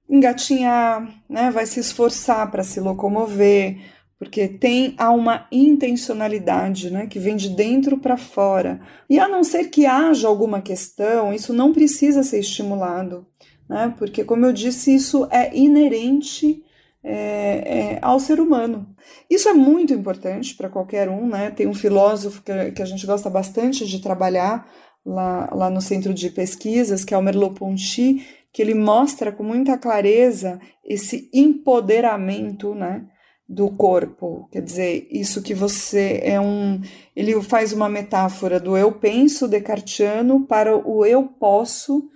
engatinhar, 0.09 1.09
né, 1.29 1.51
vai 1.51 1.67
se 1.67 1.79
esforçar 1.79 2.51
para 2.51 2.65
se 2.65 2.81
locomover, 2.81 3.79
porque 4.19 4.49
tem 4.49 4.95
há 4.99 5.11
uma 5.11 5.47
intencionalidade, 5.53 6.91
né, 6.91 7.07
que 7.07 7.19
vem 7.19 7.37
de 7.37 7.51
dentro 7.51 7.99
para 7.99 8.17
fora. 8.17 8.81
E 9.09 9.19
a 9.19 9.29
não 9.29 9.45
ser 9.45 9.65
que 9.65 9.87
haja 9.87 10.27
alguma 10.27 10.61
questão, 10.61 11.33
isso 11.33 11.53
não 11.53 11.73
precisa 11.73 12.23
ser 12.23 12.41
estimulado, 12.41 13.27
né, 13.69 13.95
porque 13.99 14.25
como 14.25 14.45
eu 14.45 14.53
disse, 14.53 14.95
isso 14.95 15.29
é 15.31 15.55
inerente 15.57 16.65
é, 17.03 17.15
é, 17.15 17.99
ao 18.03 18.19
ser 18.19 18.41
humano. 18.41 18.87
Isso 19.31 19.49
é 19.49 19.55
muito 19.55 19.95
importante 19.95 20.55
para 20.55 20.69
qualquer 20.69 21.09
um, 21.09 21.29
né? 21.29 21.51
Tem 21.51 21.67
um 21.67 21.73
filósofo 21.73 22.43
que, 22.43 22.73
que 22.73 22.83
a 22.83 22.85
gente 22.85 23.07
gosta 23.07 23.31
bastante 23.31 23.87
de 23.87 24.01
trabalhar 24.01 24.69
lá, 25.09 25.49
lá 25.53 25.71
no 25.71 25.81
centro 25.81 26.13
de 26.13 26.29
pesquisas, 26.29 27.05
que 27.05 27.15
é 27.15 27.19
o 27.19 27.23
Merleau-Ponty, 27.23 28.27
que 28.53 28.61
ele 28.61 28.75
mostra 28.75 29.33
com 29.33 29.43
muita 29.43 29.79
clareza 29.79 30.61
esse 30.85 31.31
empoderamento, 31.33 32.75
né, 32.75 33.07
do 33.49 33.71
corpo. 33.71 34.47
Quer 34.53 34.61
dizer, 34.61 35.09
isso 35.11 35.43
que 35.43 35.55
você 35.55 36.21
é 36.23 36.39
um, 36.39 36.81
ele 37.17 37.41
faz 37.43 37.73
uma 37.73 37.89
metáfora 37.89 38.61
do 38.61 38.77
eu 38.77 38.93
penso 38.93 39.49
descartiano 39.49 40.47
para 40.47 40.77
o 40.77 41.05
eu 41.07 41.25
posso, 41.25 42.11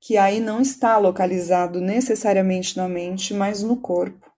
que 0.00 0.16
aí 0.16 0.40
não 0.40 0.60
está 0.60 0.98
localizado 0.98 1.80
necessariamente 1.80 2.76
na 2.76 2.88
mente, 2.88 3.32
mas 3.32 3.62
no 3.62 3.76
corpo. 3.76 4.28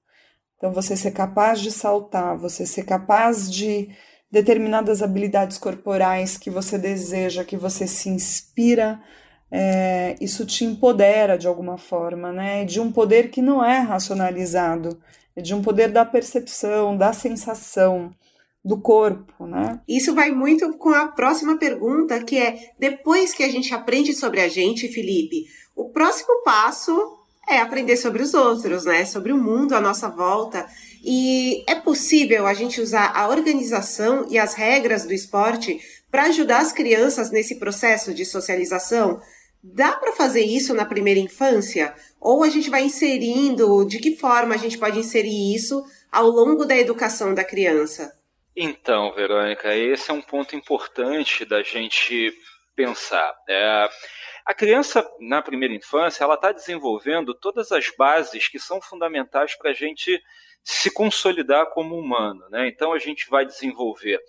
Então 0.56 0.72
você 0.72 0.96
ser 0.96 1.12
capaz 1.12 1.60
de 1.60 1.70
saltar, 1.70 2.36
você 2.36 2.66
ser 2.66 2.84
capaz 2.84 3.50
de 3.50 3.88
determinadas 4.36 5.02
habilidades 5.02 5.56
corporais 5.56 6.36
que 6.36 6.50
você 6.50 6.76
deseja, 6.76 7.42
que 7.42 7.56
você 7.56 7.86
se 7.86 8.10
inspira 8.10 9.00
é, 9.50 10.16
isso 10.20 10.44
te 10.44 10.64
empodera 10.64 11.38
de 11.38 11.46
alguma 11.46 11.78
forma, 11.78 12.32
né? 12.32 12.64
De 12.64 12.80
um 12.80 12.90
poder 12.90 13.30
que 13.30 13.40
não 13.40 13.64
é 13.64 13.78
racionalizado, 13.78 15.00
de 15.36 15.54
um 15.54 15.62
poder 15.62 15.90
da 15.90 16.04
percepção, 16.04 16.96
da 16.96 17.12
sensação, 17.12 18.10
do 18.64 18.80
corpo, 18.80 19.46
né? 19.46 19.80
Isso 19.88 20.14
vai 20.14 20.30
muito 20.30 20.76
com 20.76 20.90
a 20.90 21.08
próxima 21.08 21.56
pergunta, 21.56 22.22
que 22.22 22.36
é: 22.36 22.72
depois 22.78 23.32
que 23.32 23.44
a 23.44 23.48
gente 23.48 23.72
aprende 23.72 24.12
sobre 24.12 24.40
a 24.40 24.48
gente, 24.48 24.88
Felipe, 24.88 25.46
o 25.74 25.90
próximo 25.90 26.42
passo 26.44 27.15
é 27.48 27.58
aprender 27.58 27.96
sobre 27.96 28.22
os 28.22 28.34
outros, 28.34 28.84
né? 28.84 29.04
Sobre 29.04 29.32
o 29.32 29.36
mundo 29.36 29.74
à 29.74 29.80
nossa 29.80 30.08
volta. 30.08 30.66
E 31.04 31.64
é 31.68 31.74
possível 31.76 32.46
a 32.46 32.54
gente 32.54 32.80
usar 32.80 33.12
a 33.14 33.28
organização 33.28 34.26
e 34.28 34.38
as 34.38 34.54
regras 34.54 35.06
do 35.06 35.12
esporte 35.12 35.78
para 36.10 36.24
ajudar 36.24 36.58
as 36.58 36.72
crianças 36.72 37.30
nesse 37.30 37.58
processo 37.58 38.12
de 38.12 38.24
socialização? 38.24 39.20
Dá 39.62 39.92
para 39.92 40.12
fazer 40.12 40.42
isso 40.42 40.74
na 40.74 40.84
primeira 40.84 41.20
infância? 41.20 41.94
Ou 42.20 42.42
a 42.42 42.48
gente 42.48 42.70
vai 42.70 42.82
inserindo, 42.82 43.84
de 43.84 43.98
que 43.98 44.16
forma 44.16 44.54
a 44.54 44.58
gente 44.58 44.78
pode 44.78 44.98
inserir 44.98 45.54
isso 45.54 45.84
ao 46.10 46.26
longo 46.28 46.64
da 46.64 46.76
educação 46.76 47.34
da 47.34 47.44
criança? 47.44 48.12
Então, 48.56 49.12
Verônica, 49.14 49.74
esse 49.74 50.10
é 50.10 50.14
um 50.14 50.22
ponto 50.22 50.56
importante 50.56 51.44
da 51.44 51.62
gente 51.62 52.32
pensar. 52.74 53.34
É, 53.48 53.88
a 54.46 54.54
criança, 54.54 55.04
na 55.20 55.42
primeira 55.42 55.74
infância, 55.74 56.22
ela 56.22 56.34
está 56.34 56.52
desenvolvendo 56.52 57.34
todas 57.34 57.72
as 57.72 57.90
bases 57.96 58.48
que 58.48 58.58
são 58.58 58.80
fundamentais 58.80 59.56
para 59.56 59.70
a 59.70 59.74
gente 59.74 60.22
se 60.62 60.90
consolidar 60.90 61.66
como 61.70 61.98
humano. 61.98 62.48
Né? 62.48 62.68
Então, 62.68 62.92
a 62.92 62.98
gente 62.98 63.28
vai 63.28 63.44
desenvolver 63.44 64.20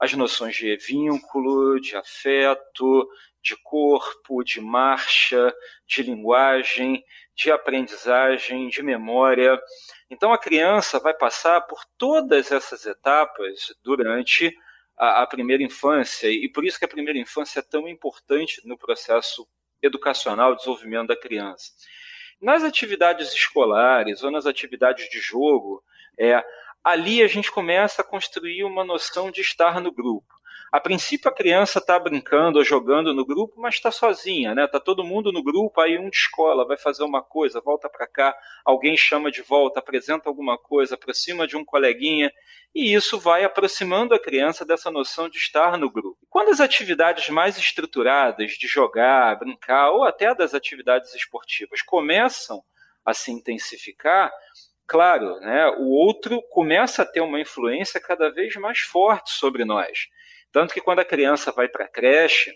as 0.00 0.14
noções 0.14 0.56
de 0.56 0.74
vínculo, 0.76 1.78
de 1.78 1.94
afeto, 1.94 3.06
de 3.42 3.54
corpo, 3.62 4.42
de 4.42 4.60
marcha, 4.60 5.54
de 5.86 6.02
linguagem, 6.02 7.04
de 7.34 7.50
aprendizagem, 7.50 8.68
de 8.68 8.82
memória. 8.82 9.60
Então 10.10 10.32
a 10.32 10.38
criança 10.38 10.98
vai 10.98 11.14
passar 11.14 11.60
por 11.62 11.82
todas 11.96 12.52
essas 12.52 12.84
etapas 12.86 13.74
durante 13.82 14.54
a, 15.00 15.22
a, 15.22 15.26
primeira 15.26 15.62
infância 15.62 16.28
e 16.28 16.46
por 16.46 16.62
isso 16.62 16.78
que 16.78 16.84
a 16.84 16.88
primeira 16.88 17.18
infância 17.18 17.60
é 17.60 17.62
tão 17.62 17.88
importante 17.88 18.60
no 18.66 18.76
processo 18.76 19.48
educacional, 19.82 20.54
desenvolvimento 20.54 21.08
da 21.08 21.16
criança. 21.16 21.72
Nas 22.38 22.62
atividades 22.62 23.32
escolares 23.32 24.22
ou 24.22 24.30
nas 24.30 24.44
atividades 24.44 25.08
de 25.08 25.18
jogo, 25.18 25.82
é, 26.18 26.44
ali 26.84 27.22
a 27.22 27.26
gente 27.26 27.50
começa 27.50 28.02
a 28.02 28.04
construir 28.04 28.62
uma 28.62 28.84
noção 28.84 29.30
de 29.30 29.40
estar 29.40 29.80
no 29.80 29.90
grupo. 29.90 30.34
A 30.72 30.78
princípio 30.78 31.28
a 31.28 31.34
criança 31.34 31.80
está 31.80 31.98
brincando 31.98 32.58
ou 32.58 32.64
jogando 32.64 33.12
no 33.12 33.26
grupo, 33.26 33.60
mas 33.60 33.74
está 33.74 33.90
sozinha, 33.90 34.54
né? 34.54 34.68
Tá 34.68 34.78
todo 34.78 35.02
mundo 35.02 35.32
no 35.32 35.42
grupo, 35.42 35.80
aí 35.80 35.98
um 35.98 36.08
de 36.08 36.16
escola 36.16 36.64
vai 36.64 36.76
fazer 36.76 37.02
uma 37.02 37.20
coisa, 37.20 37.60
volta 37.60 37.88
para 37.88 38.06
cá, 38.06 38.36
alguém 38.64 38.96
chama 38.96 39.32
de 39.32 39.42
volta, 39.42 39.80
apresenta 39.80 40.28
alguma 40.28 40.56
coisa, 40.56 40.94
aproxima 40.94 41.44
de 41.44 41.56
um 41.56 41.64
coleguinha, 41.64 42.32
e 42.72 42.94
isso 42.94 43.18
vai 43.18 43.42
aproximando 43.42 44.14
a 44.14 44.18
criança 44.18 44.64
dessa 44.64 44.92
noção 44.92 45.28
de 45.28 45.38
estar 45.38 45.76
no 45.76 45.90
grupo. 45.90 46.24
Quando 46.28 46.50
as 46.50 46.60
atividades 46.60 47.28
mais 47.30 47.58
estruturadas 47.58 48.52
de 48.52 48.68
jogar, 48.68 49.36
brincar 49.40 49.90
ou 49.90 50.04
até 50.04 50.32
das 50.36 50.54
atividades 50.54 51.12
esportivas 51.16 51.82
começam 51.82 52.62
a 53.04 53.12
se 53.12 53.32
intensificar, 53.32 54.30
claro, 54.86 55.40
né, 55.40 55.66
o 55.78 55.88
outro 55.88 56.40
começa 56.50 57.02
a 57.02 57.06
ter 57.06 57.20
uma 57.20 57.40
influência 57.40 58.00
cada 58.00 58.30
vez 58.30 58.54
mais 58.54 58.78
forte 58.78 59.32
sobre 59.32 59.64
nós. 59.64 60.06
Tanto 60.52 60.74
que 60.74 60.80
quando 60.80 61.00
a 61.00 61.04
criança 61.04 61.52
vai 61.52 61.68
para 61.68 61.84
a 61.84 61.88
creche, 61.88 62.52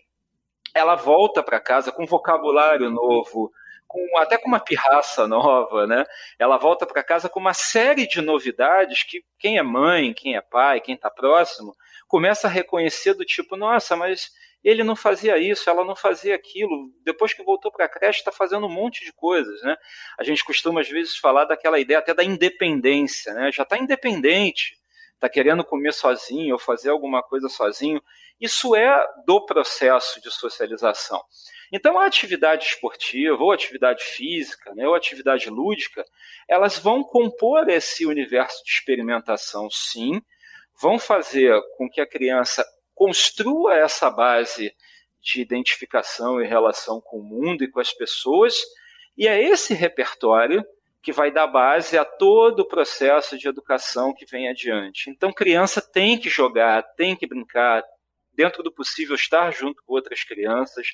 ela 0.75 0.97
volta 0.97 1.43
para 1.43 1.61
casa 1.61 1.93
com 1.93 2.05
vocabulário 2.05 2.91
novo, 2.91 3.53
com, 3.87 4.19
até 4.19 4.37
com 4.37 4.49
uma 4.49 4.59
pirraça 4.59 5.27
nova, 5.29 5.87
né? 5.87 6.05
Ela 6.39 6.57
volta 6.57 6.85
para 6.85 7.05
casa 7.05 7.29
com 7.29 7.39
uma 7.39 7.55
série 7.55 8.07
de 8.09 8.21
novidades 8.21 9.05
que 9.05 9.25
quem 9.39 9.57
é 9.59 9.63
mãe, 9.63 10.13
quem 10.13 10.37
é 10.37 10.41
pai, 10.41 10.81
quem 10.81 10.97
está 10.97 11.09
próximo, 11.09 11.75
começa 12.09 12.49
a 12.49 12.51
reconhecer 12.51 13.15
do 13.15 13.25
tipo, 13.25 13.57
nossa, 13.57 13.95
mas 13.95 14.31
ele 14.65 14.83
não 14.83 14.97
fazia 14.97 15.39
isso, 15.39 15.69
ela 15.69 15.85
não 15.85 15.95
fazia 15.95 16.35
aquilo. 16.35 16.91
Depois 17.05 17.35
que 17.35 17.45
voltou 17.45 17.71
para 17.71 17.85
a 17.85 17.89
creche, 17.89 18.21
está 18.21 18.33
fazendo 18.33 18.67
um 18.67 18.73
monte 18.73 19.05
de 19.05 19.13
coisas, 19.13 19.63
né? 19.63 19.77
A 20.19 20.25
gente 20.25 20.43
costuma 20.43 20.81
às 20.81 20.89
vezes 20.89 21.17
falar 21.17 21.45
daquela 21.45 21.79
ideia 21.79 21.99
até 21.99 22.15
da 22.15 22.25
independência, 22.25 23.33
né? 23.35 23.53
Já 23.53 23.63
está 23.63 23.77
independente, 23.79 24.77
está 25.15 25.29
querendo 25.29 25.65
comer 25.65 25.93
sozinho 25.93 26.55
ou 26.55 26.59
fazer 26.59 26.91
alguma 26.91 27.23
coisa 27.23 27.49
sozinho. 27.49 28.03
Isso 28.41 28.75
é 28.75 29.05
do 29.27 29.45
processo 29.47 30.21
de 30.21 30.31
socialização. 30.31 31.23
Então, 31.73 31.99
a 31.99 32.07
atividade 32.07 32.67
esportiva, 32.67 33.43
ou 33.43 33.51
atividade 33.51 34.05
física, 34.05 34.75
né, 34.75 34.87
ou 34.87 34.95
atividade 34.95 35.49
lúdica, 35.49 36.05
elas 36.49 36.79
vão 36.79 37.03
compor 37.03 37.69
esse 37.69 38.07
universo 38.07 38.63
de 38.65 38.71
experimentação, 38.71 39.69
sim, 39.71 40.21
vão 40.81 40.99
fazer 40.99 41.61
com 41.77 41.89
que 41.89 42.01
a 42.01 42.07
criança 42.07 42.65
construa 42.95 43.75
essa 43.77 44.11
base 44.11 44.75
de 45.21 45.41
identificação 45.41 46.41
e 46.41 46.47
relação 46.47 47.01
com 47.01 47.19
o 47.19 47.25
mundo 47.25 47.65
e 47.65 47.71
com 47.71 47.81
as 47.81 47.93
pessoas, 47.93 48.57
e 49.17 49.27
é 49.27 49.43
esse 49.43 49.73
repertório 49.73 50.65
que 51.05 51.13
vai 51.13 51.31
dar 51.31 51.47
base 51.47 51.99
a 51.99 52.05
todo 52.05 52.61
o 52.61 52.67
processo 52.67 53.37
de 53.37 53.47
educação 53.47 54.15
que 54.15 54.25
vem 54.25 54.49
adiante. 54.49 55.11
Então, 55.11 55.31
criança 55.31 55.83
tem 55.83 56.19
que 56.19 56.31
jogar, 56.31 56.83
tem 56.97 57.15
que 57.15 57.27
brincar, 57.27 57.85
dentro 58.33 58.63
do 58.63 58.73
possível, 58.73 59.15
estar 59.15 59.53
junto 59.53 59.83
com 59.85 59.93
outras 59.93 60.25
crianças. 60.25 60.89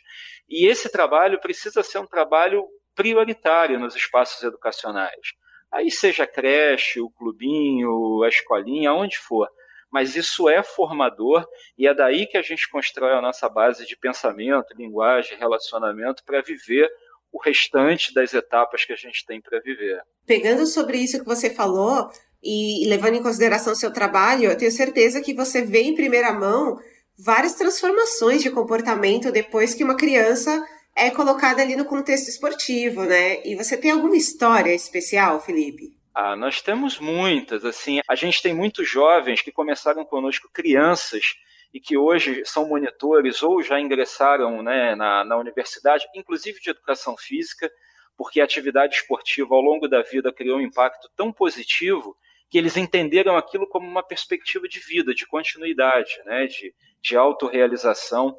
E 0.49 0.67
esse 0.67 0.91
trabalho 0.91 1.41
precisa 1.41 1.85
ser 1.85 1.99
um 2.01 2.07
trabalho 2.07 2.67
prioritário 2.93 3.79
nos 3.79 3.95
espaços 3.95 4.43
educacionais. 4.43 5.33
Aí 5.73 5.93
seja 5.93 6.25
a 6.25 6.27
creche, 6.27 7.01
o 7.01 7.09
clubinho, 7.09 8.25
a 8.25 8.29
escolinha, 8.29 8.93
onde 8.93 9.17
for. 9.17 9.49
Mas 9.93 10.17
isso 10.17 10.49
é 10.49 10.61
formador 10.61 11.47
e 11.79 11.87
é 11.87 11.95
daí 11.95 12.27
que 12.27 12.37
a 12.37 12.43
gente 12.43 12.69
constrói 12.69 13.13
a 13.13 13.21
nossa 13.21 13.49
base 13.49 13.87
de 13.87 13.97
pensamento, 13.97 14.75
linguagem, 14.77 15.39
relacionamento 15.39 16.25
para 16.25 16.43
viver 16.43 16.91
o 17.33 17.41
restante 17.43 18.13
das 18.13 18.35
etapas 18.35 18.85
que 18.85 18.93
a 18.93 18.97
gente 18.97 19.25
tem 19.25 19.41
para 19.41 19.61
viver. 19.61 20.01
Pegando 20.27 20.67
sobre 20.67 20.99
isso 20.99 21.19
que 21.19 21.27
você 21.27 21.51
falou 21.51 22.11
e 22.43 22.87
levando 22.89 23.15
em 23.15 23.23
consideração 23.23 23.73
o 23.73 23.77
seu 23.77 23.93
trabalho, 23.93 24.45
eu 24.45 24.57
tenho 24.57 24.71
certeza 24.71 25.21
que 25.21 25.35
você 25.35 25.63
vê 25.63 25.83
em 25.83 25.95
primeira 25.95 26.33
mão 26.33 26.79
várias 27.19 27.55
transformações 27.55 28.43
de 28.43 28.51
comportamento 28.51 29.31
depois 29.31 29.75
que 29.75 29.85
uma 29.85 29.97
criança 29.97 30.65
é 30.97 31.11
colocada 31.11 31.63
ali 31.63 31.77
no 31.77 31.85
contexto 31.85 32.29
esportivo, 32.29 33.05
né? 33.05 33.47
E 33.47 33.55
você 33.55 33.77
tem 33.77 33.91
alguma 33.91 34.17
história 34.17 34.75
especial, 34.75 35.41
Felipe? 35.41 35.95
Ah, 36.15 36.35
nós 36.35 36.61
temos 36.61 36.99
muitas. 36.99 37.65
Assim, 37.65 38.01
a 38.09 38.15
gente 38.15 38.43
tem 38.43 38.55
muitos 38.55 38.89
jovens 38.89 39.41
que 39.41 39.53
começaram 39.53 40.05
conosco 40.05 40.51
crianças 40.53 41.35
e 41.73 41.81
que 41.81 41.97
hoje 41.97 42.43
são 42.45 42.69
monitores 42.69 43.43
ou 43.43 43.63
já 43.63 43.79
ingressaram 43.81 44.63
né, 44.63 44.95
na, 44.95 45.25
na 45.25 45.37
universidade, 45.37 46.07
inclusive 46.15 46.61
de 46.61 46.71
educação 46.71 47.17
física, 47.17 47.71
porque 48.17 48.41
a 48.41 48.45
atividade 48.45 48.97
esportiva 48.97 49.55
ao 49.55 49.61
longo 49.61 49.89
da 49.89 50.03
vida 50.03 50.33
criou 50.33 50.59
um 50.59 50.63
impacto 50.63 51.09
tão 51.17 51.33
positivo 51.33 52.17
que 52.51 52.59
eles 52.59 52.77
entenderam 52.77 53.37
aquilo 53.37 53.67
como 53.69 53.87
uma 53.87 54.03
perspectiva 54.03 54.69
de 54.69 54.81
vida, 54.81 55.15
de 55.15 55.25
continuidade, 55.27 56.21
né, 56.27 56.47
de, 56.47 56.75
de 57.01 57.17
autorrealização. 57.17 58.37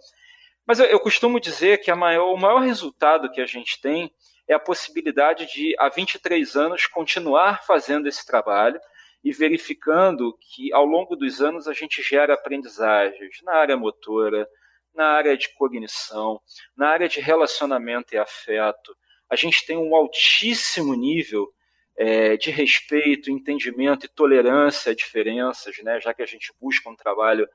Mas 0.67 0.79
eu, 0.79 0.85
eu 0.87 0.99
costumo 0.99 1.39
dizer 1.39 1.77
que 1.79 1.91
maior, 1.93 2.33
o 2.33 2.37
maior 2.37 2.59
resultado 2.59 3.31
que 3.31 3.39
a 3.39 3.45
gente 3.45 3.79
tem 3.79 4.13
é 4.47 4.53
a 4.53 4.59
possibilidade 4.59 5.45
de, 5.45 5.73
há 5.79 5.87
23 5.87 6.55
anos, 6.57 6.85
continuar 6.87 7.63
fazendo 7.65 8.07
esse 8.07 8.25
trabalho 8.25 8.79
e 9.23 9.31
verificando 9.31 10.35
que, 10.39 10.73
ao 10.73 10.85
longo 10.85 11.15
dos 11.15 11.41
anos, 11.41 11.67
a 11.67 11.73
gente 11.73 12.01
gera 12.01 12.33
aprendizagens 12.33 13.41
na 13.43 13.53
área 13.53 13.77
motora, 13.77 14.47
na 14.93 15.05
área 15.05 15.37
de 15.37 15.53
cognição, 15.55 16.41
na 16.75 16.89
área 16.89 17.07
de 17.07 17.19
relacionamento 17.19 18.13
e 18.13 18.17
afeto. 18.17 18.95
A 19.29 19.35
gente 19.35 19.65
tem 19.65 19.77
um 19.77 19.95
altíssimo 19.95 20.93
nível 20.95 21.47
é, 21.97 22.35
de 22.35 22.49
respeito, 22.49 23.29
entendimento 23.29 24.05
e 24.05 24.09
tolerância 24.09 24.91
a 24.91 24.95
diferenças, 24.95 25.77
né, 25.83 25.99
já 26.01 26.13
que 26.13 26.21
a 26.21 26.25
gente 26.25 26.51
busca 26.59 26.89
um 26.89 26.95
trabalho 26.95 27.47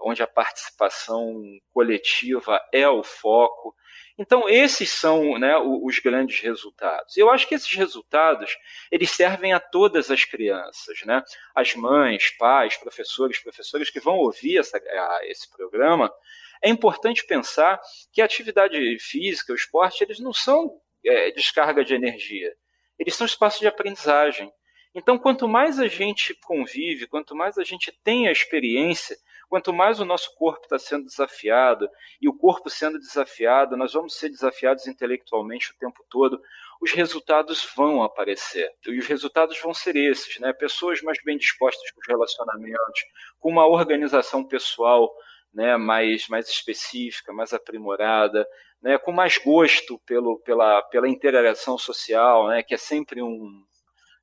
onde 0.00 0.22
a 0.22 0.26
participação 0.26 1.42
coletiva 1.72 2.60
é 2.72 2.88
o 2.88 3.02
foco. 3.02 3.74
Então, 4.18 4.48
esses 4.48 4.90
são 4.90 5.38
né, 5.38 5.56
os 5.56 6.00
grandes 6.00 6.40
resultados. 6.40 7.16
Eu 7.16 7.30
acho 7.30 7.46
que 7.46 7.54
esses 7.54 7.72
resultados 7.72 8.58
eles 8.90 9.10
servem 9.10 9.52
a 9.52 9.60
todas 9.60 10.10
as 10.10 10.24
crianças, 10.24 11.02
né? 11.04 11.22
As 11.54 11.76
mães, 11.76 12.30
pais, 12.36 12.76
professores, 12.76 13.38
professoras 13.38 13.90
que 13.90 14.00
vão 14.00 14.16
ouvir 14.16 14.58
essa, 14.58 14.80
esse 15.22 15.48
programa. 15.48 16.12
É 16.60 16.68
importante 16.68 17.24
pensar 17.24 17.80
que 18.12 18.20
a 18.20 18.24
atividade 18.24 18.98
física, 18.98 19.52
o 19.52 19.56
esporte, 19.56 20.02
eles 20.02 20.18
não 20.18 20.32
são 20.32 20.80
é, 21.06 21.30
descarga 21.30 21.84
de 21.84 21.94
energia. 21.94 22.52
Eles 22.98 23.14
são 23.14 23.24
espaço 23.24 23.60
de 23.60 23.68
aprendizagem. 23.68 24.52
Então, 24.92 25.16
quanto 25.16 25.46
mais 25.46 25.78
a 25.78 25.86
gente 25.86 26.34
convive, 26.44 27.06
quanto 27.06 27.36
mais 27.36 27.56
a 27.56 27.62
gente 27.62 27.92
tem 28.02 28.26
a 28.26 28.32
experiência 28.32 29.16
Quanto 29.48 29.72
mais 29.72 29.98
o 29.98 30.04
nosso 30.04 30.34
corpo 30.36 30.64
está 30.64 30.78
sendo 30.78 31.06
desafiado, 31.06 31.88
e 32.20 32.28
o 32.28 32.34
corpo 32.34 32.68
sendo 32.68 32.98
desafiado, 32.98 33.76
nós 33.76 33.92
vamos 33.92 34.16
ser 34.16 34.28
desafiados 34.28 34.86
intelectualmente 34.86 35.72
o 35.72 35.78
tempo 35.78 36.04
todo, 36.10 36.40
os 36.80 36.92
resultados 36.92 37.66
vão 37.74 38.02
aparecer. 38.02 38.70
E 38.86 38.98
os 38.98 39.06
resultados 39.06 39.58
vão 39.60 39.72
ser 39.72 39.96
esses, 39.96 40.38
né? 40.38 40.52
Pessoas 40.52 41.02
mais 41.02 41.18
bem 41.24 41.38
dispostas 41.38 41.90
com 41.90 42.00
os 42.00 42.06
relacionamentos, 42.06 43.04
com 43.40 43.50
uma 43.50 43.66
organização 43.66 44.44
pessoal 44.44 45.10
né, 45.52 45.76
mais, 45.76 46.28
mais 46.28 46.48
específica, 46.48 47.32
mais 47.32 47.52
aprimorada, 47.52 48.46
né, 48.82 48.98
com 48.98 49.12
mais 49.12 49.38
gosto 49.38 49.98
pelo, 50.00 50.38
pela, 50.40 50.82
pela 50.82 51.08
interação 51.08 51.76
social, 51.76 52.48
né, 52.48 52.62
que 52.62 52.74
é 52.74 52.78
sempre 52.78 53.22
um. 53.22 53.64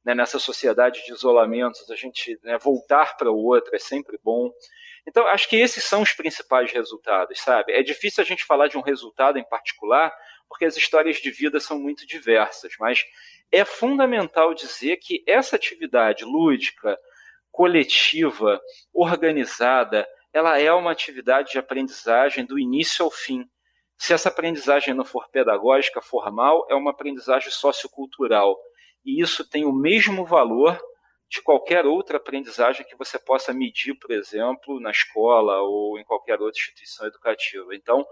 Né, 0.03 0.13
nessa 0.13 0.37
sociedade 0.37 1.03
de 1.03 1.11
isolamentos, 1.11 1.89
a 1.89 1.95
gente 1.95 2.39
né, 2.43 2.59
voltar 2.59 3.17
para 3.17 3.31
o 3.31 3.43
outro 3.43 3.75
é 3.75 3.79
sempre 3.79 4.19
bom. 4.23 4.51
Então, 5.07 5.27
acho 5.27 5.47
que 5.47 5.55
esses 5.55 5.83
são 5.83 6.01
os 6.01 6.13
principais 6.13 6.71
resultados, 6.71 7.39
sabe? 7.39 7.73
É 7.73 7.83
difícil 7.83 8.23
a 8.23 8.25
gente 8.25 8.43
falar 8.43 8.67
de 8.67 8.77
um 8.77 8.81
resultado 8.81 9.37
em 9.37 9.47
particular, 9.47 10.11
porque 10.49 10.65
as 10.65 10.75
histórias 10.75 11.17
de 11.17 11.29
vida 11.29 11.59
são 11.59 11.79
muito 11.79 12.07
diversas, 12.07 12.73
mas 12.79 13.03
é 13.51 13.63
fundamental 13.63 14.53
dizer 14.53 14.97
que 14.97 15.23
essa 15.27 15.55
atividade 15.55 16.25
lúdica, 16.25 16.97
coletiva, 17.51 18.59
organizada, 18.93 20.07
ela 20.33 20.59
é 20.59 20.71
uma 20.73 20.91
atividade 20.91 21.51
de 21.51 21.57
aprendizagem 21.57 22.45
do 22.45 22.59
início 22.59 23.05
ao 23.05 23.11
fim. 23.11 23.45
Se 23.97 24.13
essa 24.13 24.27
aprendizagem 24.27 24.93
não 24.93 25.05
for 25.05 25.29
pedagógica, 25.29 26.01
formal, 26.01 26.67
é 26.69 26.75
uma 26.75 26.91
aprendizagem 26.91 27.49
sociocultural. 27.49 28.57
E 29.05 29.21
isso 29.21 29.47
tem 29.47 29.65
o 29.65 29.71
mesmo 29.71 30.25
valor 30.25 30.77
de 31.35 31.41
qualquer 31.41 31.85
outra 31.85 32.17
aprendizagem 32.17 32.85
que 32.85 32.95
você 32.95 33.19
possa 33.19 33.53
medir, 33.53 33.93
por 33.95 34.11
exemplo, 34.11 34.79
na 34.79 34.91
escola 34.91 35.61
ou 35.61 35.99
em 35.99 36.03
qualquer 36.03 36.39
outra 36.39 36.59
instituição 36.59 37.05
educativa. 37.05 37.75
Então, 37.75 38.05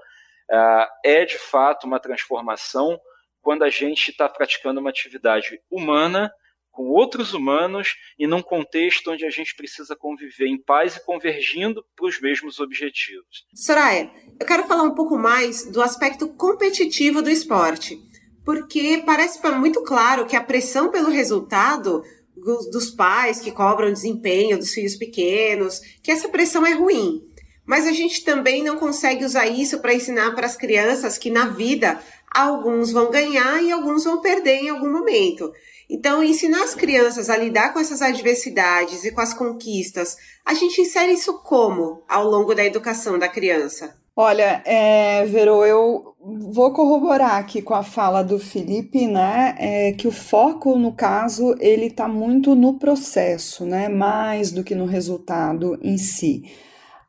é, 0.52 1.22
é 1.22 1.26
de 1.26 1.38
fato 1.38 1.88
uma 1.88 2.00
transformação 2.00 3.00
quando 3.42 3.64
a 3.64 3.70
gente 3.70 4.12
está 4.12 4.28
praticando 4.28 4.80
uma 4.80 4.90
atividade 4.90 5.60
humana 5.72 6.32
com 6.72 6.90
outros 6.90 7.34
humanos 7.34 7.96
e 8.18 8.26
num 8.26 8.42
contexto 8.42 9.12
onde 9.12 9.26
a 9.26 9.30
gente 9.30 9.56
precisa 9.56 9.96
conviver 9.96 10.48
em 10.48 10.62
paz 10.62 10.96
e 10.98 11.06
convergindo 11.06 11.86
para 11.96 12.08
os 12.08 12.20
mesmos 12.20 12.60
objetivos. 12.60 13.46
Soraya, 13.54 14.12
eu 14.40 14.46
quero 14.46 14.64
falar 14.64 14.84
um 14.84 14.96
pouco 14.96 15.16
mais 15.16 15.72
do 15.72 15.82
aspecto 15.82 16.30
competitivo 16.30 17.22
do 17.22 17.30
esporte, 17.30 17.96
porque 18.44 19.04
parece 19.06 19.40
muito 19.52 19.84
claro 19.84 20.26
que 20.26 20.36
a 20.36 20.44
pressão 20.44 20.90
pelo 20.90 21.10
resultado 21.10 22.02
dos 22.36 22.90
pais 22.90 23.40
que 23.40 23.52
cobram 23.52 23.92
desempenho 23.92 24.58
dos 24.58 24.72
filhos 24.72 24.96
pequenos, 24.96 25.80
que 26.02 26.12
essa 26.12 26.30
pressão 26.30 26.66
é 26.66 26.74
ruim. 26.74 27.24
Mas 27.66 27.88
a 27.88 27.92
gente 27.92 28.24
também 28.24 28.64
não 28.64 28.78
consegue 28.78 29.24
usar 29.24 29.48
isso 29.48 29.80
para 29.80 29.94
ensinar 29.94 30.36
para 30.36 30.46
as 30.46 30.58
crianças 30.58 31.18
que 31.18 31.30
na 31.30 31.48
vida 31.48 32.00
alguns 32.34 32.92
vão 32.92 33.12
ganhar 33.12 33.64
e 33.64 33.72
alguns 33.72 34.04
vão 34.04 34.22
perder 34.22 34.64
em 34.64 34.70
algum 34.70 34.92
momento. 34.92 35.52
Então, 35.90 36.24
ensinar 36.24 36.64
as 36.64 36.74
crianças 36.74 37.30
a 37.30 37.38
lidar 37.38 37.72
com 37.72 37.80
essas 37.80 38.02
adversidades 38.02 39.06
e 39.06 39.12
com 39.12 39.22
as 39.22 39.34
conquistas, 39.34 40.18
a 40.44 40.54
gente 40.54 40.82
insere 40.82 41.14
isso 41.14 41.40
como 41.44 42.04
ao 42.08 42.28
longo 42.28 42.56
da 42.56 42.66
educação 42.66 43.20
da 43.20 43.30
criança? 43.30 43.96
Olha, 44.16 44.62
é, 44.66 45.26
Vero, 45.26 45.66
eu 45.66 46.16
vou 46.54 46.72
corroborar 46.72 47.38
aqui 47.38 47.62
com 47.64 47.74
a 47.74 47.82
fala 47.84 48.24
do 48.24 48.38
Felipe, 48.38 49.08
né? 49.08 49.56
É, 49.58 49.92
que 49.94 50.08
o 50.08 50.12
foco, 50.12 50.78
no 50.78 50.94
caso, 50.94 51.56
ele 51.60 51.88
está 51.88 52.08
muito 52.08 52.54
no 52.54 52.78
processo, 52.78 53.66
né? 53.66 53.90
Mais 53.90 54.52
do 54.52 54.64
que 54.64 54.76
no 54.76 54.86
resultado 54.86 55.80
em 55.82 55.98
si. 55.98 56.44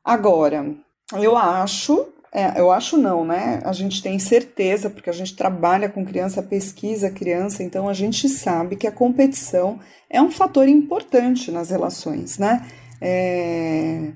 Agora, 0.04 0.74
Eu 1.14 1.36
acho, 1.36 2.08
é, 2.32 2.60
eu 2.60 2.72
acho 2.72 2.96
não, 2.98 3.24
né? 3.24 3.60
A 3.64 3.72
gente 3.72 4.02
tem 4.02 4.18
certeza, 4.18 4.90
porque 4.90 5.10
a 5.10 5.12
gente 5.12 5.36
trabalha 5.36 5.88
com 5.88 6.04
criança, 6.04 6.42
pesquisa 6.42 7.10
criança, 7.10 7.62
então 7.62 7.88
a 7.88 7.94
gente 7.94 8.28
sabe 8.28 8.76
que 8.76 8.86
a 8.86 8.92
competição 8.92 9.78
é 10.10 10.22
um 10.22 10.30
fator 10.30 10.68
importante 10.68 11.50
nas 11.50 11.70
relações, 11.70 12.38
né? 12.38 12.66
É, 13.00 14.12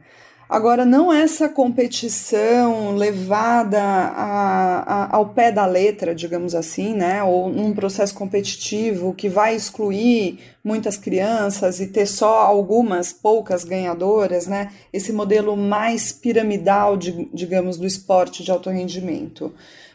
Agora, 0.48 0.86
não 0.86 1.12
essa 1.12 1.46
competição 1.46 2.96
levada 2.96 3.82
a, 3.82 4.78
a, 4.80 5.16
ao 5.16 5.28
pé 5.28 5.52
da 5.52 5.66
letra, 5.66 6.14
digamos 6.14 6.54
assim, 6.54 6.94
né? 6.94 7.22
Ou 7.22 7.50
num 7.50 7.74
processo 7.74 8.14
competitivo 8.14 9.12
que 9.12 9.28
vai 9.28 9.54
excluir 9.54 10.38
muitas 10.64 10.96
crianças 10.96 11.80
e 11.80 11.88
ter 11.88 12.06
só 12.06 12.40
algumas 12.40 13.12
poucas 13.12 13.62
ganhadoras, 13.62 14.46
né? 14.46 14.72
Esse 14.90 15.12
modelo 15.12 15.54
mais 15.54 16.12
piramidal, 16.12 16.96
de, 16.96 17.28
digamos, 17.34 17.76
do 17.76 17.86
esporte 17.86 18.42
de 18.42 18.50
alto 18.50 18.70
rendimento. 18.70 19.52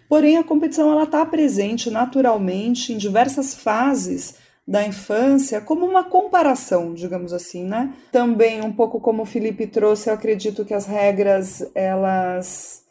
Porém, 0.08 0.38
a 0.38 0.44
competição 0.44 0.92
ela 0.92 1.06
está 1.06 1.26
presente 1.26 1.90
naturalmente 1.90 2.94
em 2.94 2.98
diversas 2.98 3.56
fases 3.56 4.36
da 4.68 4.86
infância 4.86 5.60
como 5.60 5.86
uma 5.86 6.04
comparação, 6.04 6.94
digamos 6.94 7.34
assim, 7.34 7.64
né? 7.64 7.94
Também 8.12 8.62
um 8.62 8.72
pouco 8.72 9.00
como 9.00 9.24
o 9.24 9.26
Felipe 9.26 9.68
trouxe, 9.68 10.10
eu 10.10 10.14
acredito 10.14 10.64
que 10.64 10.74
as 10.74 10.86
regras 10.86 11.70
elas 11.76 12.84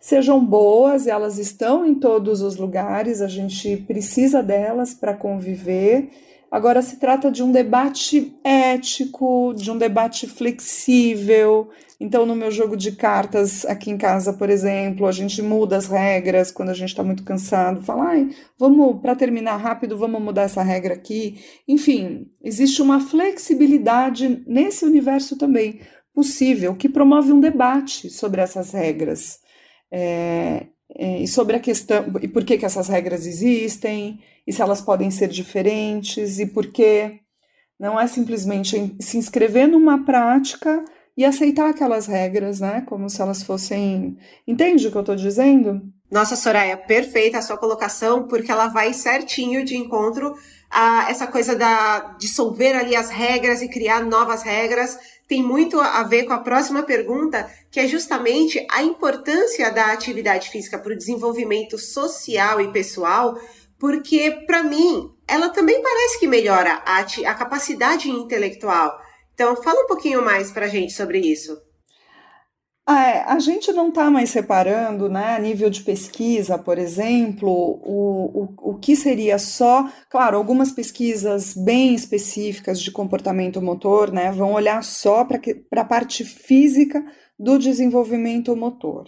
sejam 0.00 0.42
boas, 0.42 1.06
elas 1.06 1.38
estão 1.38 1.84
em 1.84 1.94
todos 1.94 2.40
os 2.40 2.56
lugares, 2.56 3.20
a 3.20 3.28
gente 3.28 3.76
precisa 3.76 4.42
delas 4.42 4.94
para 4.94 5.14
conviver 5.14 6.08
Agora 6.50 6.82
se 6.82 6.96
trata 6.96 7.30
de 7.30 7.44
um 7.44 7.52
debate 7.52 8.36
ético, 8.42 9.54
de 9.56 9.70
um 9.70 9.78
debate 9.78 10.26
flexível. 10.26 11.68
Então, 12.00 12.24
no 12.24 12.34
meu 12.34 12.50
jogo 12.50 12.78
de 12.78 12.92
cartas 12.92 13.66
aqui 13.66 13.90
em 13.90 13.98
casa, 13.98 14.32
por 14.32 14.48
exemplo, 14.48 15.06
a 15.06 15.12
gente 15.12 15.42
muda 15.42 15.76
as 15.76 15.86
regras 15.86 16.50
quando 16.50 16.70
a 16.70 16.74
gente 16.74 16.88
está 16.88 17.02
muito 17.04 17.22
cansado. 17.22 17.82
Fala, 17.82 18.08
ai, 18.08 18.30
vamos, 18.58 19.02
para 19.02 19.14
terminar 19.14 19.58
rápido, 19.58 19.98
vamos 19.98 20.22
mudar 20.22 20.42
essa 20.42 20.62
regra 20.62 20.94
aqui. 20.94 21.44
Enfim, 21.68 22.26
existe 22.42 22.80
uma 22.80 23.00
flexibilidade 23.00 24.42
nesse 24.46 24.82
universo 24.86 25.36
também 25.36 25.80
possível 26.14 26.74
que 26.74 26.88
promove 26.88 27.32
um 27.32 27.40
debate 27.40 28.08
sobre 28.08 28.40
essas 28.40 28.72
regras. 28.72 29.38
É, 29.92 30.68
é, 30.96 31.18
e 31.22 31.28
sobre 31.28 31.56
a 31.56 31.60
questão 31.60 32.06
e 32.20 32.28
por 32.28 32.44
que, 32.44 32.58
que 32.58 32.64
essas 32.64 32.88
regras 32.88 33.26
existem 33.26 34.20
e 34.46 34.52
se 34.52 34.62
elas 34.62 34.80
podem 34.80 35.10
ser 35.10 35.28
diferentes 35.28 36.38
e 36.38 36.46
por 36.46 36.66
que 36.68 37.20
não 37.78 37.98
é 37.98 38.06
simplesmente 38.06 38.96
se 39.00 39.16
inscrever 39.16 39.68
numa 39.68 40.04
prática 40.04 40.84
e 41.16 41.24
aceitar 41.24 41.68
aquelas 41.70 42.06
regras, 42.06 42.60
né? 42.60 42.82
Como 42.88 43.08
se 43.08 43.20
elas 43.20 43.42
fossem. 43.42 44.16
Entende 44.46 44.86
o 44.86 44.90
que 44.90 44.96
eu 44.96 45.02
estou 45.02 45.16
dizendo? 45.16 45.82
Nossa, 46.10 46.34
Soraya, 46.34 46.76
perfeita 46.76 47.38
a 47.38 47.42
sua 47.42 47.56
colocação, 47.56 48.26
porque 48.26 48.50
ela 48.50 48.66
vai 48.66 48.92
certinho 48.92 49.64
de 49.64 49.76
encontro 49.76 50.34
a 50.68 51.10
essa 51.10 51.26
coisa 51.26 51.54
da 51.54 52.16
dissolver 52.18 52.76
ali 52.76 52.96
as 52.96 53.10
regras 53.10 53.62
e 53.62 53.68
criar 53.68 54.04
novas 54.04 54.42
regras. 54.42 54.98
Tem 55.28 55.42
muito 55.42 55.80
a 55.80 56.02
ver 56.02 56.24
com 56.24 56.32
a 56.32 56.38
próxima 56.38 56.82
pergunta, 56.82 57.48
que 57.70 57.78
é 57.78 57.86
justamente 57.86 58.64
a 58.70 58.82
importância 58.82 59.70
da 59.70 59.92
atividade 59.92 60.48
física 60.48 60.78
para 60.78 60.92
o 60.92 60.96
desenvolvimento 60.96 61.78
social 61.78 62.60
e 62.60 62.72
pessoal, 62.72 63.36
porque 63.78 64.30
para 64.46 64.64
mim 64.64 65.12
ela 65.28 65.48
também 65.50 65.80
parece 65.80 66.18
que 66.18 66.26
melhora 66.26 66.82
a, 66.84 66.98
a 67.00 67.34
capacidade 67.34 68.10
intelectual. 68.10 68.98
Então, 69.40 69.56
fala 69.56 69.84
um 69.84 69.86
pouquinho 69.86 70.22
mais 70.22 70.50
para 70.50 70.66
a 70.66 70.68
gente 70.68 70.92
sobre 70.92 71.18
isso. 71.18 71.56
Ah, 72.86 73.08
é, 73.08 73.22
a 73.22 73.38
gente 73.38 73.72
não 73.72 73.88
está 73.88 74.10
mais 74.10 74.28
separando, 74.28 75.08
né, 75.08 75.34
a 75.34 75.38
nível 75.38 75.70
de 75.70 75.80
pesquisa, 75.80 76.58
por 76.58 76.76
exemplo, 76.76 77.48
o, 77.48 78.42
o, 78.42 78.72
o 78.72 78.78
que 78.78 78.94
seria 78.94 79.38
só, 79.38 79.90
claro, 80.10 80.36
algumas 80.36 80.72
pesquisas 80.72 81.54
bem 81.54 81.94
específicas 81.94 82.78
de 82.82 82.90
comportamento 82.90 83.62
motor, 83.62 84.12
né, 84.12 84.30
vão 84.30 84.52
olhar 84.52 84.84
só 84.84 85.24
para 85.24 85.40
a 85.80 85.84
parte 85.86 86.22
física 86.22 87.02
do 87.38 87.58
desenvolvimento 87.58 88.54
motor. 88.54 89.04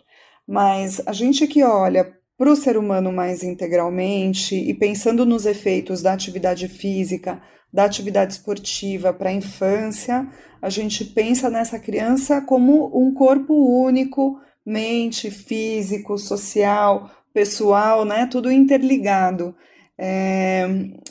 Mas 0.48 1.02
a 1.06 1.12
gente 1.12 1.46
que 1.46 1.62
olha 1.62 2.10
para 2.38 2.50
o 2.50 2.56
ser 2.56 2.78
humano 2.78 3.12
mais 3.12 3.42
integralmente 3.42 4.54
e 4.54 4.72
pensando 4.72 5.26
nos 5.26 5.44
efeitos 5.44 6.00
da 6.00 6.14
atividade 6.14 6.68
física, 6.68 7.42
da 7.72 7.84
atividade 7.84 8.34
esportiva 8.34 9.12
para 9.12 9.30
a 9.30 9.32
infância, 9.32 10.28
a 10.60 10.68
gente 10.68 11.04
pensa 11.04 11.48
nessa 11.48 11.78
criança 11.78 12.40
como 12.40 12.90
um 12.96 13.12
corpo 13.14 13.54
único, 13.54 14.38
mente, 14.64 15.30
físico, 15.30 16.18
social, 16.18 17.10
pessoal, 17.32 18.04
né? 18.04 18.26
Tudo 18.26 18.52
interligado. 18.52 19.54
É, 19.98 20.66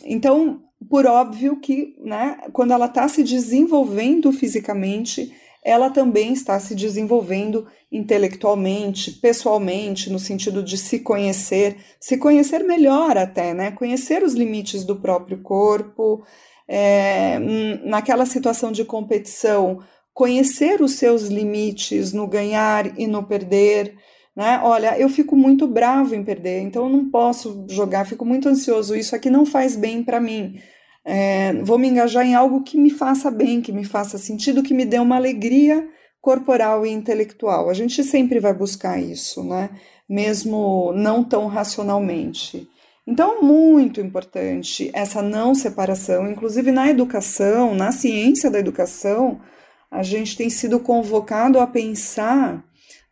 então, 0.05 0.61
por 0.89 1.05
óbvio 1.05 1.59
que, 1.59 1.95
né, 1.99 2.37
quando 2.53 2.71
ela 2.71 2.85
está 2.85 3.07
se 3.07 3.23
desenvolvendo 3.23 4.31
fisicamente, 4.31 5.33
ela 5.63 5.89
também 5.89 6.33
está 6.33 6.59
se 6.59 6.73
desenvolvendo 6.73 7.67
intelectualmente, 7.91 9.11
pessoalmente, 9.11 10.09
no 10.09 10.17
sentido 10.17 10.63
de 10.63 10.77
se 10.77 10.99
conhecer, 10.99 11.77
se 11.99 12.17
conhecer 12.17 12.63
melhor 12.63 13.17
até, 13.17 13.53
né? 13.53 13.71
Conhecer 13.71 14.23
os 14.23 14.33
limites 14.33 14.83
do 14.83 14.95
próprio 14.95 15.41
corpo, 15.41 16.23
é, 16.67 17.39
naquela 17.83 18.25
situação 18.25 18.71
de 18.71 18.85
competição, 18.85 19.79
conhecer 20.13 20.81
os 20.81 20.93
seus 20.93 21.23
limites 21.23 22.13
no 22.13 22.27
ganhar 22.27 22.99
e 22.99 23.07
no 23.07 23.23
perder. 23.23 23.95
Né? 24.35 24.59
Olha, 24.63 24.97
eu 24.97 25.09
fico 25.09 25.35
muito 25.35 25.67
bravo 25.67 26.15
em 26.15 26.23
perder, 26.23 26.61
então 26.61 26.83
eu 26.83 26.89
não 26.89 27.09
posso 27.09 27.65
jogar, 27.69 28.05
fico 28.05 28.25
muito 28.25 28.47
ansioso. 28.47 28.95
Isso 28.95 29.15
aqui 29.15 29.29
não 29.29 29.45
faz 29.45 29.75
bem 29.75 30.03
para 30.03 30.19
mim. 30.19 30.59
É, 31.03 31.53
vou 31.63 31.79
me 31.79 31.87
engajar 31.87 32.25
em 32.25 32.35
algo 32.35 32.63
que 32.63 32.77
me 32.77 32.89
faça 32.89 33.31
bem, 33.31 33.61
que 33.61 33.71
me 33.71 33.83
faça 33.83 34.17
sentido, 34.17 34.63
que 34.63 34.73
me 34.73 34.85
dê 34.85 34.99
uma 34.99 35.15
alegria 35.15 35.87
corporal 36.21 36.85
e 36.85 36.91
intelectual. 36.91 37.69
A 37.69 37.73
gente 37.73 38.03
sempre 38.03 38.39
vai 38.39 38.53
buscar 38.53 39.01
isso, 39.01 39.43
né? 39.43 39.71
Mesmo 40.07 40.93
não 40.93 41.23
tão 41.23 41.47
racionalmente. 41.47 42.69
Então, 43.07 43.41
muito 43.41 43.99
importante 43.99 44.91
essa 44.93 45.21
não 45.21 45.55
separação, 45.55 46.29
inclusive 46.29 46.71
na 46.71 46.89
educação, 46.89 47.73
na 47.73 47.91
ciência 47.91 48.49
da 48.49 48.59
educação, 48.59 49.41
a 49.89 50.03
gente 50.03 50.37
tem 50.37 50.49
sido 50.49 50.79
convocado 50.79 51.59
a 51.59 51.67
pensar 51.67 52.63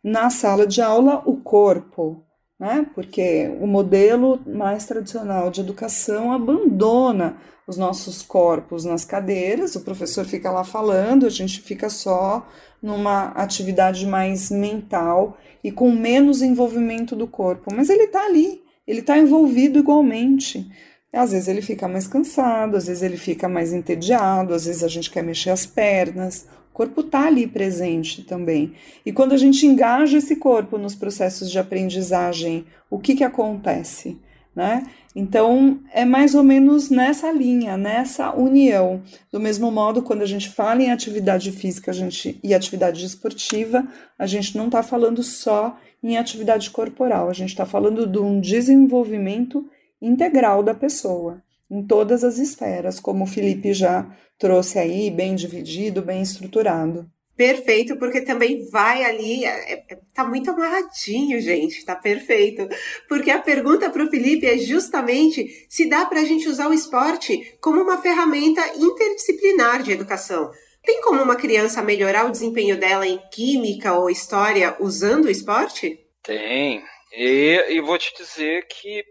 na 0.02 0.30
sala 0.30 0.66
de 0.66 0.80
aula 0.80 1.22
o 1.26 1.36
corpo, 1.36 2.24
né? 2.58 2.86
Porque 2.94 3.54
o 3.60 3.66
modelo 3.66 4.40
mais 4.46 4.86
tradicional 4.86 5.50
de 5.50 5.60
educação 5.60 6.32
abandona 6.32 7.36
os 7.66 7.76
nossos 7.76 8.22
corpos 8.22 8.84
nas 8.84 9.04
cadeiras, 9.04 9.76
o 9.76 9.84
professor 9.84 10.24
fica 10.24 10.50
lá 10.50 10.64
falando, 10.64 11.26
a 11.26 11.30
gente 11.30 11.60
fica 11.60 11.88
só 11.88 12.46
numa 12.82 13.28
atividade 13.28 14.06
mais 14.06 14.50
mental 14.50 15.36
e 15.62 15.70
com 15.70 15.90
menos 15.92 16.42
envolvimento 16.42 17.14
do 17.14 17.26
corpo, 17.26 17.72
mas 17.74 17.88
ele 17.88 18.04
está 18.04 18.24
ali, 18.24 18.59
ele 18.90 19.00
está 19.00 19.16
envolvido 19.16 19.78
igualmente. 19.78 20.68
Às 21.12 21.30
vezes 21.30 21.46
ele 21.46 21.62
fica 21.62 21.86
mais 21.86 22.08
cansado, 22.08 22.76
às 22.76 22.88
vezes 22.88 23.04
ele 23.04 23.16
fica 23.16 23.48
mais 23.48 23.72
entediado, 23.72 24.52
às 24.52 24.66
vezes 24.66 24.82
a 24.82 24.88
gente 24.88 25.08
quer 25.08 25.22
mexer 25.22 25.50
as 25.50 25.64
pernas. 25.64 26.48
O 26.70 26.74
corpo 26.74 27.00
está 27.00 27.26
ali 27.26 27.46
presente 27.46 28.24
também. 28.24 28.72
E 29.06 29.12
quando 29.12 29.32
a 29.32 29.36
gente 29.36 29.64
engaja 29.64 30.18
esse 30.18 30.34
corpo 30.34 30.76
nos 30.76 30.96
processos 30.96 31.50
de 31.50 31.58
aprendizagem, 31.58 32.64
o 32.90 32.98
que, 32.98 33.14
que 33.14 33.22
acontece? 33.22 34.18
Né? 34.60 34.86
Então, 35.16 35.80
é 35.90 36.04
mais 36.04 36.34
ou 36.34 36.42
menos 36.42 36.90
nessa 36.90 37.32
linha, 37.32 37.78
nessa 37.78 38.30
união. 38.36 39.02
Do 39.32 39.40
mesmo 39.40 39.70
modo, 39.70 40.02
quando 40.02 40.20
a 40.20 40.26
gente 40.26 40.50
fala 40.50 40.82
em 40.82 40.90
atividade 40.90 41.50
física 41.50 41.92
a 41.92 41.94
gente, 41.94 42.38
e 42.44 42.52
atividade 42.52 43.02
esportiva, 43.02 43.88
a 44.18 44.26
gente 44.26 44.58
não 44.58 44.66
está 44.66 44.82
falando 44.82 45.22
só 45.22 45.78
em 46.02 46.18
atividade 46.18 46.68
corporal, 46.68 47.30
a 47.30 47.32
gente 47.32 47.48
está 47.48 47.64
falando 47.64 48.06
de 48.06 48.18
um 48.18 48.38
desenvolvimento 48.38 49.66
integral 50.00 50.62
da 50.62 50.74
pessoa, 50.74 51.42
em 51.70 51.82
todas 51.82 52.22
as 52.22 52.36
esferas, 52.36 53.00
como 53.00 53.24
o 53.24 53.26
Felipe 53.26 53.72
já 53.72 54.14
trouxe 54.38 54.78
aí, 54.78 55.10
bem 55.10 55.34
dividido, 55.34 56.02
bem 56.02 56.20
estruturado. 56.20 57.10
Perfeito, 57.40 57.96
porque 57.96 58.20
também 58.20 58.68
vai 58.68 59.02
ali, 59.02 59.46
é, 59.46 59.72
é, 59.72 59.98
tá 60.14 60.22
muito 60.22 60.50
amarradinho, 60.50 61.40
gente, 61.40 61.82
tá 61.86 61.96
perfeito. 61.96 62.68
Porque 63.08 63.30
a 63.30 63.38
pergunta 63.38 63.88
para 63.88 64.04
o 64.04 64.10
Felipe 64.10 64.46
é 64.46 64.58
justamente 64.58 65.66
se 65.66 65.88
dá 65.88 66.04
para 66.04 66.20
a 66.20 66.24
gente 66.24 66.46
usar 66.46 66.68
o 66.68 66.74
esporte 66.74 67.56
como 67.58 67.80
uma 67.80 68.02
ferramenta 68.02 68.60
interdisciplinar 68.76 69.82
de 69.82 69.90
educação. 69.90 70.50
Tem 70.84 71.00
como 71.00 71.22
uma 71.22 71.34
criança 71.34 71.80
melhorar 71.82 72.26
o 72.26 72.30
desempenho 72.30 72.78
dela 72.78 73.06
em 73.06 73.18
química 73.32 73.94
ou 73.94 74.10
história 74.10 74.76
usando 74.78 75.24
o 75.24 75.30
esporte? 75.30 75.98
Tem. 76.22 76.84
E, 77.10 77.68
e 77.70 77.80
vou 77.80 77.96
te 77.96 78.14
dizer 78.18 78.66
que 78.66 79.02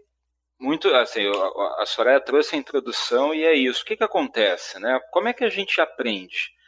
muito 0.56 0.86
assim, 0.94 1.26
a, 1.26 1.82
a 1.82 1.84
Soraya 1.84 2.20
trouxe 2.20 2.54
a 2.54 2.58
introdução 2.60 3.34
e 3.34 3.42
é 3.42 3.54
isso. 3.54 3.82
O 3.82 3.84
que, 3.84 3.96
que 3.96 4.04
acontece, 4.04 4.78
né? 4.78 5.00
Como 5.10 5.26
é 5.26 5.32
que 5.32 5.42
a 5.42 5.50
gente 5.50 5.80
aprende? 5.80 6.59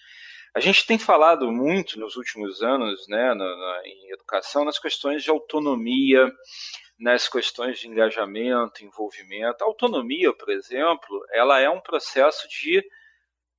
A 0.55 0.61
gente 0.61 0.87
tem 0.87 0.99
falado 0.99 1.51
muito 1.51 1.99
nos 1.99 2.17
últimos 2.17 2.62
anos, 2.62 3.09
né, 3.09 3.35
na, 3.35 3.57
na, 3.57 3.83
em 3.87 4.12
educação, 4.12 4.65
nas 4.65 4.79
questões 4.79 5.23
de 5.23 5.31
autonomia, 5.31 6.31
nas 6.99 7.27
questões 7.27 7.79
de 7.79 7.88
engajamento, 7.88 8.85
envolvimento. 8.85 9.65
A 9.65 9.67
autonomia, 9.67 10.33
por 10.35 10.51
exemplo, 10.51 11.25
ela 11.33 11.59
é 11.59 11.71
um 11.71 11.81
processo 11.81 12.47
de 12.49 12.81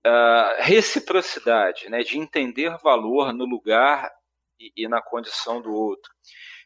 uh, 0.06 0.62
reciprocidade, 0.62 1.89
né, 1.89 2.03
de 2.03 2.19
entender 2.19 2.77
valor 2.77 3.34
no 3.34 3.45
lugar 3.45 4.12
e, 4.60 4.71
e 4.77 4.88
na 4.88 5.01
condição 5.01 5.62
do 5.62 5.73
outro. 5.73 6.12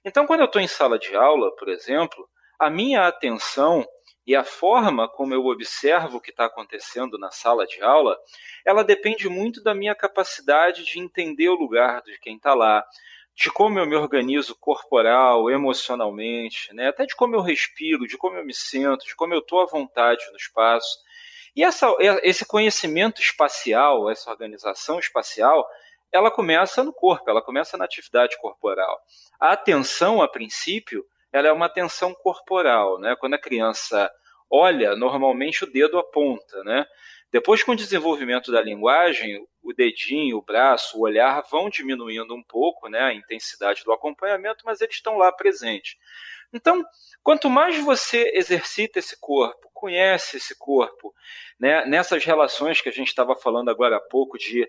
Então, 0.03 0.27
quando 0.27 0.41
eu 0.41 0.45
estou 0.45 0.61
em 0.61 0.67
sala 0.67 0.99
de 0.99 1.15
aula, 1.15 1.55
por 1.55 1.69
exemplo, 1.69 2.29
a 2.59 2.69
minha 2.69 3.07
atenção 3.07 3.87
e 4.27 4.35
a 4.35 4.43
forma 4.43 5.07
como 5.07 5.33
eu 5.33 5.45
observo 5.45 6.17
o 6.17 6.21
que 6.21 6.31
está 6.31 6.45
acontecendo 6.45 7.17
na 7.17 7.31
sala 7.31 7.65
de 7.65 7.81
aula, 7.81 8.19
ela 8.65 8.83
depende 8.83 9.29
muito 9.29 9.63
da 9.63 9.73
minha 9.73 9.95
capacidade 9.95 10.83
de 10.83 10.99
entender 10.99 11.47
o 11.47 11.55
lugar 11.55 12.01
de 12.01 12.19
quem 12.19 12.35
está 12.35 12.53
lá, 12.53 12.85
de 13.33 13.49
como 13.49 13.79
eu 13.79 13.85
me 13.85 13.95
organizo 13.95 14.53
corporal, 14.59 15.49
emocionalmente, 15.49 16.73
né? 16.73 16.89
até 16.89 17.05
de 17.05 17.15
como 17.15 17.35
eu 17.35 17.41
respiro, 17.41 18.05
de 18.05 18.17
como 18.17 18.35
eu 18.35 18.45
me 18.45 18.53
sinto, 18.53 19.05
de 19.05 19.15
como 19.15 19.33
eu 19.33 19.39
estou 19.39 19.61
à 19.61 19.65
vontade 19.65 20.29
no 20.31 20.35
espaço. 20.35 20.97
E 21.55 21.63
essa, 21.63 21.87
esse 22.21 22.45
conhecimento 22.45 23.21
espacial, 23.21 24.09
essa 24.09 24.29
organização 24.29 24.99
espacial, 24.99 25.65
ela 26.11 26.29
começa 26.29 26.83
no 26.83 26.91
corpo, 26.91 27.29
ela 27.29 27.41
começa 27.41 27.77
na 27.77 27.85
atividade 27.85 28.37
corporal. 28.41 28.99
A 29.39 29.53
atenção, 29.53 30.21
a 30.21 30.27
princípio, 30.27 31.05
ela 31.31 31.47
é 31.47 31.51
uma 31.51 31.69
tensão 31.69 32.13
corporal, 32.13 32.99
né? 32.99 33.15
Quando 33.15 33.35
a 33.35 33.39
criança 33.39 34.09
olha, 34.49 34.95
normalmente 34.95 35.63
o 35.63 35.71
dedo 35.71 35.97
aponta, 35.97 36.63
né? 36.63 36.85
Depois, 37.31 37.61
com 37.61 37.73
o 37.73 37.75
desenvolvimento 37.75 38.51
da 38.51 38.61
linguagem, 38.61 39.45
o 39.61 39.73
dedinho, 39.73 40.37
o 40.37 40.41
braço, 40.41 40.97
o 40.97 41.01
olhar 41.01 41.43
vão 41.51 41.69
diminuindo 41.69 42.33
um 42.33 42.41
pouco, 42.41 42.87
né? 42.87 42.99
A 43.01 43.13
intensidade 43.13 43.83
do 43.83 43.91
acompanhamento, 43.91 44.63
mas 44.65 44.79
eles 44.79 44.95
estão 44.95 45.17
lá 45.17 45.31
presentes. 45.31 45.97
Então, 46.53 46.85
quanto 47.21 47.49
mais 47.49 47.77
você 47.79 48.31
exercita 48.33 48.99
esse 48.99 49.19
corpo, 49.19 49.69
conhece 49.73 50.37
esse 50.37 50.57
corpo, 50.57 51.13
né? 51.59 51.85
Nessas 51.85 52.23
relações 52.23 52.79
que 52.79 52.87
a 52.87 52.93
gente 52.93 53.09
estava 53.09 53.35
falando 53.35 53.69
agora 53.69 53.97
há 53.97 54.01
pouco 54.01 54.37
de 54.37 54.65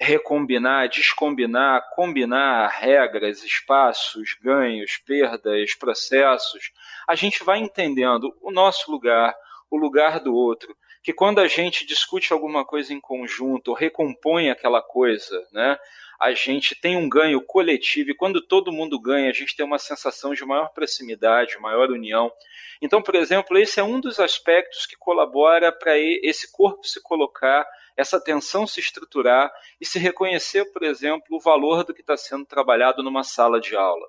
recombinar, 0.00 0.88
descombinar, 0.88 1.90
combinar 1.94 2.68
regras, 2.68 3.42
espaços, 3.42 4.36
ganhos, 4.40 4.96
perdas, 4.98 5.74
processos, 5.74 6.70
a 7.08 7.14
gente 7.14 7.42
vai 7.44 7.58
entendendo 7.58 8.34
o 8.42 8.50
nosso 8.50 8.90
lugar, 8.90 9.34
o 9.70 9.76
lugar 9.76 10.20
do 10.20 10.34
outro, 10.34 10.76
que 11.02 11.12
quando 11.12 11.38
a 11.38 11.46
gente 11.46 11.86
discute 11.86 12.32
alguma 12.32 12.64
coisa 12.64 12.92
em 12.92 13.00
conjunto, 13.00 13.72
recompõe 13.72 14.50
aquela 14.50 14.82
coisa, 14.82 15.46
né, 15.52 15.78
a 16.20 16.32
gente 16.32 16.74
tem 16.74 16.96
um 16.96 17.08
ganho 17.08 17.40
coletivo, 17.40 18.10
e 18.10 18.14
quando 18.14 18.40
todo 18.40 18.72
mundo 18.72 18.98
ganha, 18.98 19.30
a 19.30 19.32
gente 19.32 19.54
tem 19.54 19.64
uma 19.64 19.78
sensação 19.78 20.34
de 20.34 20.44
maior 20.44 20.70
proximidade, 20.70 21.58
maior 21.58 21.90
união. 21.90 22.32
Então, 22.80 23.02
por 23.02 23.14
exemplo, 23.14 23.56
esse 23.58 23.78
é 23.78 23.84
um 23.84 24.00
dos 24.00 24.18
aspectos 24.18 24.86
que 24.86 24.96
colabora 24.96 25.70
para 25.70 25.98
esse 25.98 26.50
corpo 26.50 26.86
se 26.86 27.02
colocar 27.02 27.66
essa 27.96 28.20
tensão 28.20 28.66
se 28.66 28.80
estruturar 28.80 29.50
e 29.80 29.86
se 29.86 29.98
reconhecer, 29.98 30.64
por 30.72 30.82
exemplo, 30.82 31.24
o 31.30 31.40
valor 31.40 31.82
do 31.82 31.94
que 31.94 32.02
está 32.02 32.16
sendo 32.16 32.44
trabalhado 32.44 33.02
numa 33.02 33.24
sala 33.24 33.60
de 33.60 33.74
aula. 33.74 34.06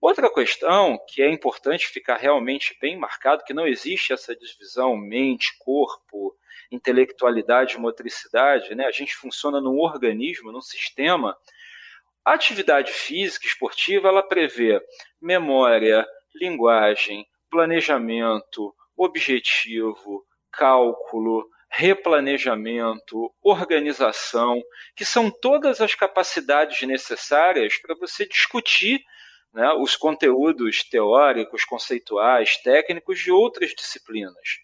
Outra 0.00 0.32
questão 0.32 0.98
que 1.08 1.22
é 1.22 1.30
importante 1.30 1.86
ficar 1.86 2.16
realmente 2.16 2.76
bem 2.80 2.96
marcado, 2.96 3.44
que 3.44 3.54
não 3.54 3.66
existe 3.66 4.12
essa 4.12 4.34
divisão 4.34 4.96
mente, 4.96 5.56
corpo, 5.60 6.36
intelectualidade, 6.72 7.78
motricidade, 7.78 8.74
né? 8.74 8.86
A 8.86 8.90
gente 8.90 9.14
funciona 9.14 9.60
num 9.60 9.78
organismo, 9.78 10.50
num 10.50 10.60
sistema. 10.60 11.36
A 12.24 12.32
atividade 12.32 12.92
física 12.92 13.46
esportiva, 13.46 14.08
ela 14.08 14.22
prevê 14.22 14.80
memória, 15.20 16.04
linguagem, 16.34 17.26
planejamento, 17.48 18.74
objetivo, 18.96 20.24
cálculo, 20.50 21.48
replanejamento, 21.72 23.32
organização, 23.42 24.62
que 24.94 25.06
são 25.06 25.30
todas 25.30 25.80
as 25.80 25.94
capacidades 25.94 26.86
necessárias 26.86 27.80
para 27.80 27.94
você 27.94 28.26
discutir 28.26 29.00
né, 29.54 29.72
os 29.78 29.96
conteúdos 29.96 30.84
teóricos, 30.84 31.64
conceituais, 31.64 32.58
técnicos 32.58 33.18
de 33.20 33.32
outras 33.32 33.70
disciplinas. 33.70 34.60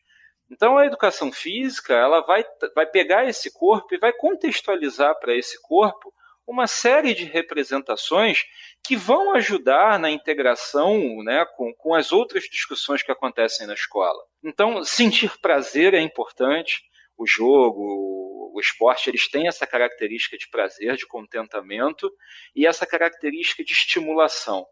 Então 0.50 0.76
a 0.76 0.84
educação 0.84 1.32
física 1.32 1.94
ela 1.94 2.20
vai, 2.20 2.44
vai 2.74 2.86
pegar 2.86 3.26
esse 3.26 3.52
corpo 3.52 3.94
e 3.94 3.98
vai 3.98 4.12
contextualizar 4.12 5.18
para 5.18 5.34
esse 5.34 5.60
corpo 5.62 6.12
uma 6.46 6.66
série 6.66 7.14
de 7.14 7.24
representações 7.24 8.44
que 8.82 8.96
vão 8.96 9.34
ajudar 9.34 9.98
na 9.98 10.10
integração 10.10 11.22
né, 11.22 11.44
com, 11.56 11.74
com 11.74 11.94
as 11.94 12.10
outras 12.10 12.44
discussões 12.44 13.02
que 13.02 13.12
acontecem 13.12 13.66
na 13.66 13.74
escola. 13.74 14.18
Então, 14.42 14.82
sentir 14.82 15.38
prazer 15.40 15.92
é 15.92 16.00
importante, 16.00 16.82
o 17.18 17.26
jogo, 17.26 18.52
o 18.54 18.60
esporte, 18.60 19.10
eles 19.10 19.28
têm 19.28 19.48
essa 19.48 19.66
característica 19.66 20.38
de 20.38 20.48
prazer, 20.48 20.96
de 20.96 21.06
contentamento 21.06 22.10
e 22.54 22.64
essa 22.64 22.86
característica 22.86 23.64
de 23.64 23.72
estimulação. 23.72 24.64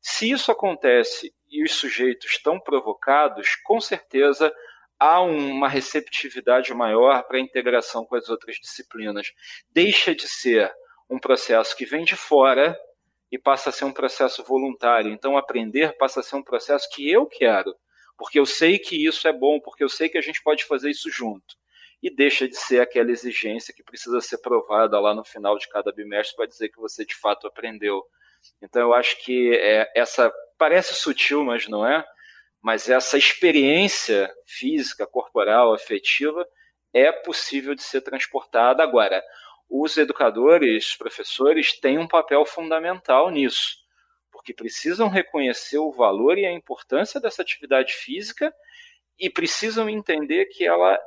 Se 0.00 0.30
isso 0.30 0.52
acontece 0.52 1.34
e 1.48 1.64
os 1.64 1.72
sujeitos 1.72 2.32
estão 2.32 2.60
provocados, 2.60 3.56
com 3.64 3.80
certeza 3.80 4.54
há 5.00 5.20
uma 5.22 5.66
receptividade 5.66 6.74
maior 6.74 7.22
para 7.24 7.38
a 7.38 7.40
integração 7.40 8.04
com 8.04 8.16
as 8.16 8.28
outras 8.28 8.56
disciplinas. 8.56 9.32
Deixa 9.70 10.14
de 10.14 10.28
ser 10.28 10.70
um 11.08 11.18
processo 11.18 11.74
que 11.74 11.86
vem 11.86 12.04
de 12.04 12.16
fora 12.16 12.78
e 13.32 13.38
passa 13.38 13.70
a 13.70 13.72
ser 13.72 13.86
um 13.86 13.92
processo 13.92 14.44
voluntário. 14.44 15.10
Então, 15.10 15.38
aprender 15.38 15.96
passa 15.96 16.20
a 16.20 16.22
ser 16.22 16.36
um 16.36 16.42
processo 16.42 16.86
que 16.92 17.10
eu 17.10 17.26
quero, 17.26 17.74
porque 18.16 18.38
eu 18.38 18.46
sei 18.46 18.78
que 18.78 19.06
isso 19.06 19.26
é 19.26 19.32
bom, 19.32 19.58
porque 19.58 19.82
eu 19.82 19.88
sei 19.88 20.08
que 20.08 20.18
a 20.18 20.22
gente 20.22 20.42
pode 20.42 20.64
fazer 20.64 20.90
isso 20.90 21.10
junto 21.10 21.56
e 22.04 22.14
deixa 22.14 22.46
de 22.46 22.54
ser 22.54 22.82
aquela 22.82 23.10
exigência 23.10 23.72
que 23.72 23.82
precisa 23.82 24.20
ser 24.20 24.36
provada 24.36 25.00
lá 25.00 25.14
no 25.14 25.24
final 25.24 25.56
de 25.56 25.66
cada 25.66 25.90
bimestre 25.90 26.36
para 26.36 26.44
dizer 26.44 26.68
que 26.68 26.78
você 26.78 27.02
de 27.02 27.14
fato 27.14 27.46
aprendeu. 27.46 28.04
Então 28.60 28.82
eu 28.82 28.92
acho 28.92 29.24
que 29.24 29.56
é, 29.56 29.90
essa 29.96 30.30
parece 30.58 30.94
sutil, 30.94 31.42
mas 31.42 31.66
não 31.66 31.86
é. 31.86 32.04
Mas 32.60 32.90
essa 32.90 33.16
experiência 33.16 34.30
física, 34.44 35.06
corporal, 35.06 35.72
afetiva 35.72 36.46
é 36.92 37.10
possível 37.10 37.74
de 37.74 37.82
ser 37.82 38.02
transportada. 38.02 38.82
Agora, 38.82 39.24
os 39.66 39.96
educadores, 39.96 40.90
os 40.90 40.96
professores 40.96 41.80
têm 41.80 41.96
um 41.96 42.06
papel 42.06 42.44
fundamental 42.44 43.30
nisso, 43.30 43.78
porque 44.30 44.52
precisam 44.52 45.08
reconhecer 45.08 45.78
o 45.78 45.90
valor 45.90 46.36
e 46.36 46.44
a 46.44 46.52
importância 46.52 47.18
dessa 47.18 47.40
atividade 47.40 47.94
física 47.94 48.54
e 49.18 49.30
precisam 49.30 49.88
entender 49.88 50.46
que 50.46 50.66
ela 50.66 50.98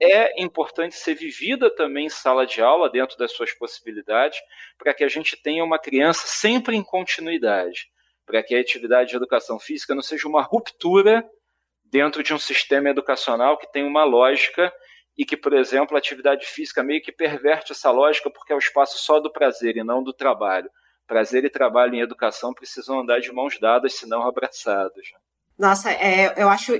é 0.00 0.42
importante 0.42 0.94
ser 0.94 1.14
vivida 1.14 1.74
também 1.74 2.06
em 2.06 2.10
sala 2.10 2.46
de 2.46 2.60
aula, 2.62 2.88
dentro 2.88 3.16
das 3.18 3.32
suas 3.32 3.52
possibilidades, 3.52 4.38
para 4.76 4.94
que 4.94 5.02
a 5.02 5.08
gente 5.08 5.36
tenha 5.36 5.64
uma 5.64 5.78
criança 5.78 6.26
sempre 6.26 6.76
em 6.76 6.82
continuidade, 6.82 7.90
para 8.24 8.42
que 8.42 8.54
a 8.54 8.60
atividade 8.60 9.10
de 9.10 9.16
educação 9.16 9.58
física 9.58 9.94
não 9.94 10.02
seja 10.02 10.28
uma 10.28 10.42
ruptura 10.42 11.28
dentro 11.84 12.22
de 12.22 12.32
um 12.32 12.38
sistema 12.38 12.90
educacional 12.90 13.58
que 13.58 13.70
tem 13.72 13.84
uma 13.84 14.04
lógica 14.04 14.72
e 15.16 15.24
que, 15.24 15.36
por 15.36 15.52
exemplo, 15.52 15.96
a 15.96 15.98
atividade 15.98 16.46
física 16.46 16.82
meio 16.82 17.02
que 17.02 17.10
perverte 17.10 17.72
essa 17.72 17.90
lógica 17.90 18.30
porque 18.30 18.52
é 18.52 18.56
o 18.56 18.60
espaço 18.60 18.98
só 18.98 19.18
do 19.18 19.32
prazer 19.32 19.76
e 19.76 19.82
não 19.82 20.02
do 20.02 20.12
trabalho. 20.12 20.70
Prazer 21.08 21.44
e 21.44 21.50
trabalho 21.50 21.94
em 21.94 22.00
educação 22.00 22.54
precisam 22.54 23.00
andar 23.00 23.18
de 23.18 23.32
mãos 23.32 23.58
dadas, 23.58 23.94
se 23.94 24.06
não 24.06 24.22
abraçados. 24.22 25.10
Nossa, 25.58 25.90
é, 25.90 26.34
eu 26.40 26.48
acho 26.48 26.74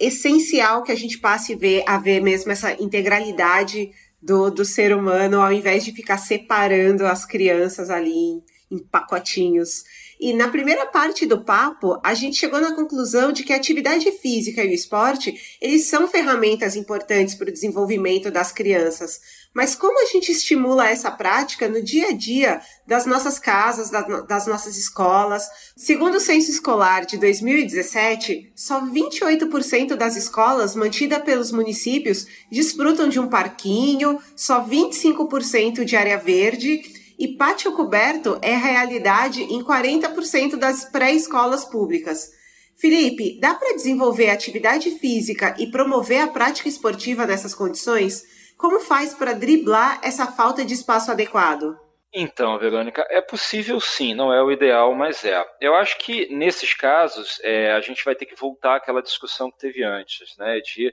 essencial 0.00 0.82
que 0.82 0.90
a 0.90 0.96
gente 0.96 1.18
passe 1.18 1.54
ver, 1.54 1.84
a 1.86 1.98
ver 1.98 2.20
mesmo 2.20 2.50
essa 2.50 2.72
integralidade 2.82 3.90
do, 4.20 4.50
do 4.50 4.64
ser 4.64 4.94
humano, 4.94 5.40
ao 5.40 5.52
invés 5.52 5.84
de 5.84 5.92
ficar 5.92 6.18
separando 6.18 7.06
as 7.06 7.26
crianças 7.26 7.90
ali 7.90 8.10
em, 8.10 8.42
em 8.70 8.78
pacotinhos. 8.78 9.84
E 10.20 10.34
na 10.34 10.48
primeira 10.48 10.84
parte 10.84 11.24
do 11.24 11.42
papo, 11.42 11.98
a 12.04 12.12
gente 12.12 12.36
chegou 12.36 12.60
na 12.60 12.74
conclusão 12.74 13.32
de 13.32 13.42
que 13.42 13.54
a 13.54 13.56
atividade 13.56 14.12
física 14.12 14.62
e 14.62 14.68
o 14.68 14.74
esporte, 14.74 15.56
eles 15.58 15.86
são 15.86 16.06
ferramentas 16.06 16.76
importantes 16.76 17.34
para 17.34 17.48
o 17.48 17.52
desenvolvimento 17.52 18.30
das 18.30 18.52
crianças. 18.52 19.18
Mas 19.54 19.74
como 19.74 19.98
a 19.98 20.04
gente 20.12 20.30
estimula 20.30 20.90
essa 20.90 21.10
prática 21.10 21.70
no 21.70 21.82
dia 21.82 22.08
a 22.08 22.12
dia 22.12 22.60
das 22.86 23.06
nossas 23.06 23.38
casas, 23.38 23.90
das 24.28 24.46
nossas 24.46 24.76
escolas? 24.76 25.48
Segundo 25.74 26.16
o 26.16 26.20
censo 26.20 26.50
escolar 26.50 27.06
de 27.06 27.16
2017, 27.16 28.52
só 28.54 28.84
28% 28.84 29.96
das 29.96 30.16
escolas 30.16 30.76
mantidas 30.76 31.22
pelos 31.22 31.50
municípios 31.50 32.26
desfrutam 32.52 33.08
de 33.08 33.18
um 33.18 33.26
parquinho, 33.26 34.20
só 34.36 34.62
25% 34.62 35.82
de 35.82 35.96
área 35.96 36.18
verde 36.18 36.99
e 37.20 37.36
pátio 37.36 37.72
coberto 37.72 38.38
é 38.42 38.56
realidade 38.56 39.42
em 39.42 39.62
40% 39.62 40.56
das 40.56 40.86
pré-escolas 40.86 41.64
públicas. 41.64 42.30
Felipe, 42.76 43.38
dá 43.38 43.54
para 43.54 43.76
desenvolver 43.76 44.30
atividade 44.30 44.90
física 44.98 45.54
e 45.58 45.70
promover 45.70 46.22
a 46.22 46.28
prática 46.28 46.68
esportiva 46.68 47.26
nessas 47.26 47.54
condições? 47.54 48.24
como 48.60 48.78
faz 48.78 49.14
para 49.14 49.32
driblar 49.32 49.98
essa 50.04 50.26
falta 50.26 50.62
de 50.62 50.74
espaço 50.74 51.10
adequado? 51.10 51.80
Então, 52.12 52.58
Verônica, 52.58 53.06
é 53.08 53.22
possível 53.22 53.80
sim, 53.80 54.12
não 54.12 54.30
é 54.32 54.42
o 54.42 54.52
ideal, 54.52 54.94
mas 54.94 55.24
é. 55.24 55.42
Eu 55.60 55.74
acho 55.74 55.96
que 55.96 56.28
nesses 56.34 56.74
casos 56.74 57.40
é, 57.42 57.72
a 57.72 57.80
gente 57.80 58.04
vai 58.04 58.14
ter 58.14 58.26
que 58.26 58.34
voltar 58.34 58.76
àquela 58.76 59.00
discussão 59.00 59.50
que 59.50 59.58
teve 59.58 59.82
antes, 59.82 60.36
né? 60.36 60.60
De 60.60 60.92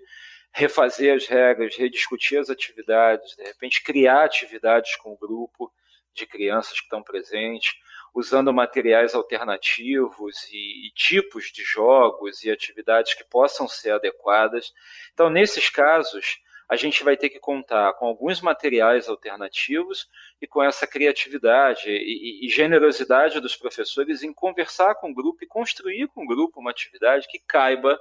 refazer 0.53 1.13
as 1.13 1.27
regras, 1.27 1.75
rediscutir 1.75 2.39
as 2.39 2.49
atividades, 2.49 3.35
de 3.35 3.43
repente 3.43 3.83
criar 3.83 4.23
atividades 4.23 4.95
com 4.95 5.11
o 5.11 5.17
grupo 5.17 5.69
de 6.17 6.25
crianças 6.25 6.79
que 6.79 6.85
estão 6.85 7.01
presentes, 7.01 7.75
usando 8.13 8.51
materiais 8.51 9.13
alternativos 9.13 10.47
e, 10.51 10.87
e, 10.87 10.91
tipos 10.91 11.51
de 11.51 11.63
jogos 11.63 12.43
e 12.43 12.51
atividades 12.51 13.13
que 13.13 13.23
possam 13.23 13.67
ser 13.67 13.91
adequadas. 13.91 14.73
Então, 15.13 15.29
nesses 15.29 15.69
casos, 15.69 16.39
a 16.67 16.75
gente 16.75 17.03
vai 17.03 17.15
ter 17.15 17.29
que 17.29 17.39
contar 17.39 17.93
com 17.93 18.07
alguns 18.07 18.41
materiais 18.41 19.07
alternativos 19.07 20.09
e 20.41 20.47
com 20.47 20.61
essa 20.61 20.85
criatividade 20.85 21.89
e, 21.89 22.45
e, 22.45 22.49
generosidade 22.49 23.39
dos 23.39 23.55
professores 23.55 24.23
em 24.23 24.33
conversar 24.33 24.95
com 24.95 25.11
o 25.11 25.13
grupo 25.13 25.43
e 25.43 25.47
construir 25.47 26.07
com 26.07 26.23
o 26.23 26.27
grupo 26.27 26.59
uma 26.59 26.71
atividade 26.71 27.27
que 27.27 27.39
caiba 27.39 27.97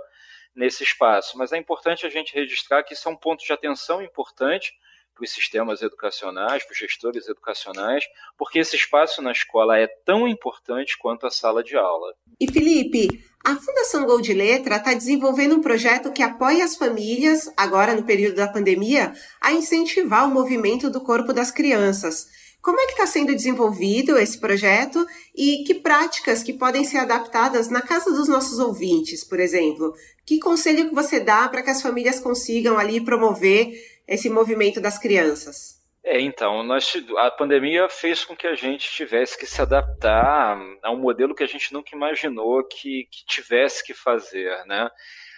nesse 0.54 0.82
espaço. 0.82 1.36
Mas 1.36 1.52
é 1.52 1.58
importante 1.58 2.06
a 2.06 2.10
gente 2.10 2.34
registrar 2.34 2.82
que 2.82 2.94
isso 2.94 3.08
é 3.08 3.12
um 3.12 3.16
ponto 3.16 3.44
de 3.44 3.52
atenção 3.52 4.02
importante 4.02 4.72
para 5.16 5.24
os 5.24 5.32
sistemas 5.32 5.80
educacionais, 5.80 6.62
para 6.62 6.72
os 6.72 6.78
gestores 6.78 7.26
educacionais, 7.26 8.04
porque 8.36 8.58
esse 8.58 8.76
espaço 8.76 9.22
na 9.22 9.32
escola 9.32 9.78
é 9.78 9.86
tão 9.86 10.28
importante 10.28 10.98
quanto 10.98 11.26
a 11.26 11.30
sala 11.30 11.64
de 11.64 11.74
aula. 11.74 12.14
E 12.38 12.46
Felipe, 12.52 13.24
a 13.42 13.56
Fundação 13.56 14.04
Gol 14.04 14.20
de 14.20 14.34
Letra 14.34 14.76
está 14.76 14.92
desenvolvendo 14.92 15.56
um 15.56 15.62
projeto 15.62 16.12
que 16.12 16.22
apoia 16.22 16.64
as 16.64 16.76
famílias, 16.76 17.50
agora 17.56 17.94
no 17.94 18.04
período 18.04 18.36
da 18.36 18.46
pandemia, 18.46 19.14
a 19.40 19.52
incentivar 19.52 20.28
o 20.28 20.34
movimento 20.34 20.90
do 20.90 21.00
corpo 21.00 21.32
das 21.32 21.50
crianças. 21.50 22.26
Como 22.60 22.80
é 22.80 22.86
que 22.86 22.92
está 22.92 23.06
sendo 23.06 23.32
desenvolvido 23.32 24.18
esse 24.18 24.38
projeto 24.38 25.06
e 25.34 25.62
que 25.64 25.74
práticas 25.74 26.42
que 26.42 26.52
podem 26.52 26.84
ser 26.84 26.98
adaptadas 26.98 27.68
na 27.68 27.80
casa 27.80 28.10
dos 28.10 28.28
nossos 28.28 28.58
ouvintes, 28.58 29.22
por 29.22 29.38
exemplo? 29.38 29.94
Que 30.26 30.40
conselho 30.40 30.88
que 30.88 30.94
você 30.94 31.20
dá 31.20 31.48
para 31.48 31.62
que 31.62 31.70
as 31.70 31.80
famílias 31.80 32.18
consigam 32.18 32.76
ali 32.76 33.00
promover 33.00 33.72
esse 34.06 34.28
movimento 34.30 34.80
das 34.80 34.98
crianças? 34.98 35.76
É, 36.04 36.20
então, 36.20 36.62
nós, 36.62 36.92
a 37.18 37.30
pandemia 37.32 37.88
fez 37.88 38.24
com 38.24 38.36
que 38.36 38.46
a 38.46 38.54
gente 38.54 38.88
tivesse 38.92 39.36
que 39.36 39.44
se 39.44 39.60
adaptar 39.60 40.56
a 40.80 40.90
um 40.92 40.98
modelo 40.98 41.34
que 41.34 41.42
a 41.42 41.48
gente 41.48 41.72
nunca 41.72 41.96
imaginou 41.96 42.62
que, 42.62 43.08
que 43.10 43.26
tivesse 43.26 43.84
que 43.84 43.92
fazer, 43.92 44.64
né? 44.66 44.88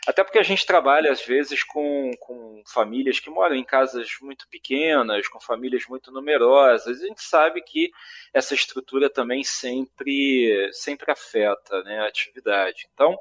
Até 0.07 0.23
porque 0.23 0.39
a 0.39 0.43
gente 0.43 0.67
trabalha, 0.67 1.13
às 1.13 1.23
vezes, 1.25 1.63
com, 1.63 2.11
com 2.21 2.63
famílias 2.67 3.21
que 3.21 3.29
moram 3.29 3.55
em 3.55 3.65
casas 3.65 4.09
muito 4.23 4.49
pequenas, 4.49 5.29
com 5.29 5.39
famílias 5.39 5.85
muito 5.87 6.11
numerosas. 6.11 7.03
A 7.03 7.07
gente 7.07 7.23
sabe 7.23 7.63
que 7.63 7.91
essa 8.33 8.55
estrutura 8.55 9.11
também 9.11 9.45
sempre, 9.45 10.71
sempre 10.73 11.11
afeta 11.11 11.83
né, 11.83 12.01
a 12.01 12.09
atividade. 12.09 12.89
Então, 12.93 13.19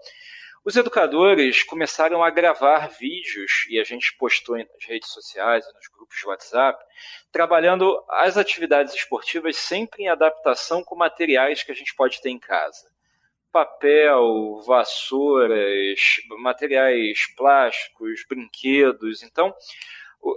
os 0.68 0.76
educadores 0.76 1.64
começaram 1.64 2.22
a 2.22 2.30
gravar 2.30 2.90
vídeos, 2.90 3.66
e 3.70 3.80
a 3.80 3.86
gente 3.86 4.14
postou 4.18 4.58
nas 4.58 4.68
redes 4.86 5.10
sociais 5.12 5.66
e 5.66 5.74
nos 5.74 5.88
grupos 5.88 6.18
de 6.18 6.28
WhatsApp, 6.28 6.84
trabalhando 7.32 8.04
as 8.10 8.36
atividades 8.36 8.94
esportivas 8.94 9.56
sempre 9.56 10.04
em 10.04 10.10
adaptação 10.10 10.84
com 10.84 10.94
materiais 10.94 11.64
que 11.64 11.72
a 11.72 11.74
gente 11.74 11.96
pode 11.96 12.22
ter 12.22 12.32
em 12.32 12.38
casa. 12.38 12.92
Papel, 13.50 14.62
vassouras, 14.68 16.02
materiais 16.40 17.34
plásticos, 17.38 18.26
brinquedos. 18.28 19.24
Então, 19.24 19.56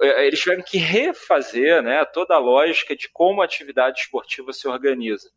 eles 0.01 0.40
tiveram 0.40 0.62
que 0.62 0.79
refazer 0.79 1.83
né, 1.83 2.05
toda 2.05 2.35
a 2.35 2.38
lógica 2.38 2.95
de 2.95 3.09
como 3.09 3.43
a 3.43 3.45
atividade 3.45 4.01
esportiva 4.01 4.53
se 4.53 4.69
organiza. 4.69 5.31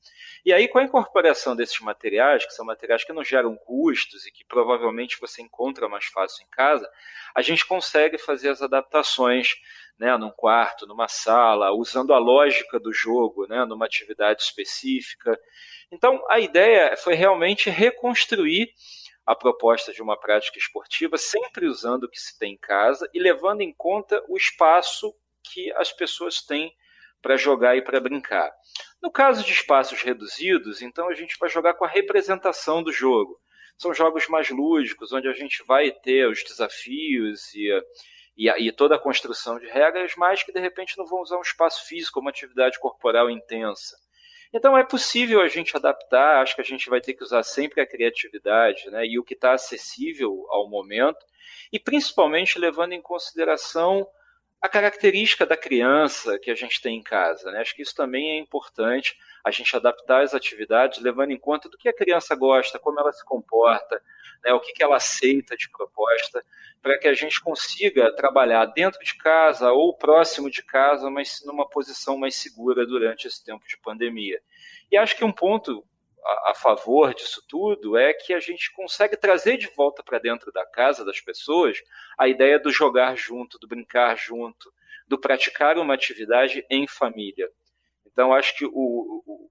E 0.45 0.51
aí, 0.51 0.67
com 0.67 0.77
a 0.77 0.83
incorporação 0.83 1.55
desses 1.55 1.79
materiais, 1.79 2.45
que 2.45 2.53
são 2.53 2.65
materiais 2.65 3.03
que 3.03 3.13
não 3.13 3.23
geram 3.23 3.55
custos 3.55 4.25
e 4.25 4.31
que 4.31 4.43
provavelmente 4.43 5.19
você 5.19 5.41
encontra 5.41 5.87
mais 5.87 6.05
fácil 6.05 6.43
em 6.45 6.49
casa, 6.49 6.89
a 7.33 7.41
gente 7.41 7.65
consegue 7.65 8.17
fazer 8.17 8.49
as 8.49 8.61
adaptações 8.61 9.55
né, 9.97 10.15
num 10.17 10.31
quarto, 10.31 10.85
numa 10.85 11.07
sala, 11.07 11.71
usando 11.71 12.13
a 12.13 12.17
lógica 12.17 12.79
do 12.79 12.91
jogo, 12.91 13.47
né, 13.47 13.63
numa 13.65 13.85
atividade 13.85 14.41
específica. 14.41 15.39
Então, 15.91 16.21
a 16.29 16.39
ideia 16.39 16.97
foi 16.97 17.13
realmente 17.13 17.69
reconstruir 17.69 18.69
a 19.25 19.35
proposta 19.35 19.93
de 19.93 20.01
uma 20.01 20.19
prática 20.19 20.57
esportiva, 20.57 21.17
sempre 21.17 21.65
usando 21.65 22.03
o 22.03 22.09
que 22.09 22.19
se 22.19 22.37
tem 22.37 22.53
em 22.53 22.57
casa 22.57 23.09
e 23.13 23.19
levando 23.19 23.61
em 23.61 23.73
conta 23.73 24.23
o 24.27 24.35
espaço 24.35 25.15
que 25.43 25.71
as 25.73 25.91
pessoas 25.91 26.41
têm 26.41 26.75
para 27.21 27.37
jogar 27.37 27.77
e 27.77 27.81
para 27.81 28.01
brincar. 28.01 28.51
No 29.01 29.09
caso 29.09 29.43
de 29.43 29.53
espaços 29.53 30.01
reduzidos, 30.01 30.81
então 30.81 31.07
a 31.09 31.13
gente 31.13 31.37
vai 31.39 31.49
jogar 31.49 31.73
com 31.75 31.85
a 31.85 31.89
representação 31.89 32.83
do 32.83 32.91
jogo. 32.91 33.39
São 33.77 33.93
jogos 33.93 34.27
mais 34.27 34.49
lúdicos, 34.49 35.13
onde 35.13 35.27
a 35.27 35.33
gente 35.33 35.63
vai 35.65 35.89
ter 35.89 36.27
os 36.27 36.43
desafios 36.43 37.53
e, 37.55 37.69
e, 38.37 38.49
e 38.49 38.71
toda 38.71 38.95
a 38.95 38.99
construção 38.99 39.57
de 39.57 39.67
regras, 39.67 40.13
mas 40.17 40.43
que 40.43 40.51
de 40.51 40.59
repente 40.59 40.97
não 40.97 41.05
vão 41.05 41.21
usar 41.21 41.37
um 41.37 41.41
espaço 41.41 41.87
físico, 41.87 42.19
uma 42.19 42.29
atividade 42.29 42.77
corporal 42.79 43.29
intensa. 43.29 43.95
Então 44.53 44.77
é 44.77 44.83
possível 44.83 45.41
a 45.41 45.47
gente 45.47 45.75
adaptar, 45.75 46.41
acho 46.41 46.55
que 46.55 46.61
a 46.61 46.65
gente 46.65 46.87
vai 46.89 47.01
ter 47.01 47.13
que 47.13 47.23
usar 47.23 47.41
sempre 47.41 47.81
a 47.81 47.87
criatividade 47.87 48.89
né, 48.91 49.03
e 49.05 49.17
o 49.17 49.23
que 49.23 49.33
está 49.33 49.53
acessível 49.53 50.45
ao 50.49 50.69
momento, 50.69 51.25
e 51.71 51.79
principalmente 51.79 52.59
levando 52.59 52.93
em 52.93 53.01
consideração 53.01 54.07
a 54.63 54.69
característica 54.69 55.45
da 55.45 55.57
criança 55.57 56.39
que 56.39 56.49
a 56.49 56.55
gente 56.55 56.81
tem 56.81 56.97
em 56.97 57.03
casa. 57.03 57.51
Né? 57.51 57.59
Acho 57.59 57.75
que 57.75 57.81
isso 57.81 57.93
também 57.93 58.31
é 58.31 58.37
importante, 58.39 59.17
a 59.43 59.51
gente 59.51 59.75
adaptar 59.75 60.23
as 60.23 60.33
atividades, 60.33 61.01
levando 61.01 61.31
em 61.31 61.37
conta 61.37 61.67
do 61.67 61.77
que 61.77 61.89
a 61.89 61.93
criança 61.93 62.33
gosta, 62.33 62.79
como 62.79 62.97
ela 62.97 63.11
se 63.11 63.25
comporta, 63.25 64.01
né? 64.41 64.53
o 64.53 64.61
que, 64.61 64.71
que 64.71 64.81
ela 64.81 64.95
aceita 64.95 65.57
de 65.57 65.69
proposta, 65.69 66.41
para 66.81 66.97
que 66.97 67.09
a 67.09 67.13
gente 67.13 67.41
consiga 67.41 68.15
trabalhar 68.15 68.67
dentro 68.67 69.03
de 69.03 69.15
casa 69.15 69.69
ou 69.73 69.97
próximo 69.97 70.49
de 70.49 70.63
casa, 70.63 71.09
mas 71.09 71.43
numa 71.45 71.67
posição 71.67 72.17
mais 72.17 72.37
segura 72.37 72.85
durante 72.85 73.27
esse 73.27 73.43
tempo 73.43 73.67
de 73.67 73.75
pandemia. 73.75 74.41
E 74.89 74.95
acho 74.95 75.17
que 75.17 75.25
um 75.25 75.31
ponto 75.33 75.83
a, 76.51 76.53
favor 76.55 77.13
disso 77.13 77.43
tudo 77.47 77.97
é 77.97 78.13
que 78.13 78.33
a 78.33 78.39
gente 78.39 78.71
consegue 78.73 79.17
trazer 79.17 79.57
de 79.57 79.67
volta 79.75 80.01
para 80.03 80.19
dentro 80.19 80.51
da 80.51 80.65
casa 80.65 81.03
das 81.03 81.19
pessoas 81.19 81.81
a 82.17 82.27
ideia 82.27 82.59
do 82.59 82.71
jogar 82.71 83.15
junto, 83.17 83.59
do 83.59 83.67
brincar 83.67 84.15
junto, 84.17 84.73
do 85.07 85.19
praticar 85.19 85.77
uma 85.77 85.93
atividade 85.93 86.65
em 86.69 86.87
família. 86.87 87.49
Então, 88.05 88.33
acho 88.33 88.55
que 88.55 88.65
o, 88.65 88.71
o, 88.73 89.49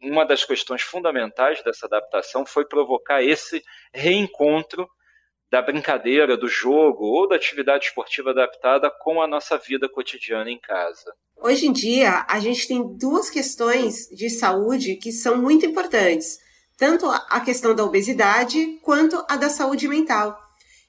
uma 0.00 0.24
das 0.24 0.44
questões 0.44 0.82
fundamentais 0.82 1.62
dessa 1.62 1.86
adaptação 1.86 2.44
foi 2.44 2.64
provocar 2.66 3.22
esse 3.22 3.62
reencontro 3.92 4.88
da 5.52 5.60
brincadeira, 5.60 6.34
do 6.34 6.48
jogo 6.48 7.04
ou 7.04 7.28
da 7.28 7.36
atividade 7.36 7.84
esportiva 7.84 8.30
adaptada 8.30 8.90
com 8.90 9.20
a 9.20 9.26
nossa 9.26 9.58
vida 9.58 9.86
cotidiana 9.86 10.50
em 10.50 10.58
casa. 10.58 11.12
Hoje 11.36 11.66
em 11.66 11.72
dia, 11.72 12.24
a 12.26 12.40
gente 12.40 12.66
tem 12.66 12.82
duas 12.96 13.28
questões 13.28 14.08
de 14.08 14.30
saúde 14.30 14.96
que 14.96 15.12
são 15.12 15.36
muito 15.36 15.66
importantes, 15.66 16.38
tanto 16.78 17.04
a 17.06 17.38
questão 17.40 17.74
da 17.74 17.84
obesidade 17.84 18.78
quanto 18.80 19.22
a 19.28 19.36
da 19.36 19.50
saúde 19.50 19.86
mental. 19.86 20.38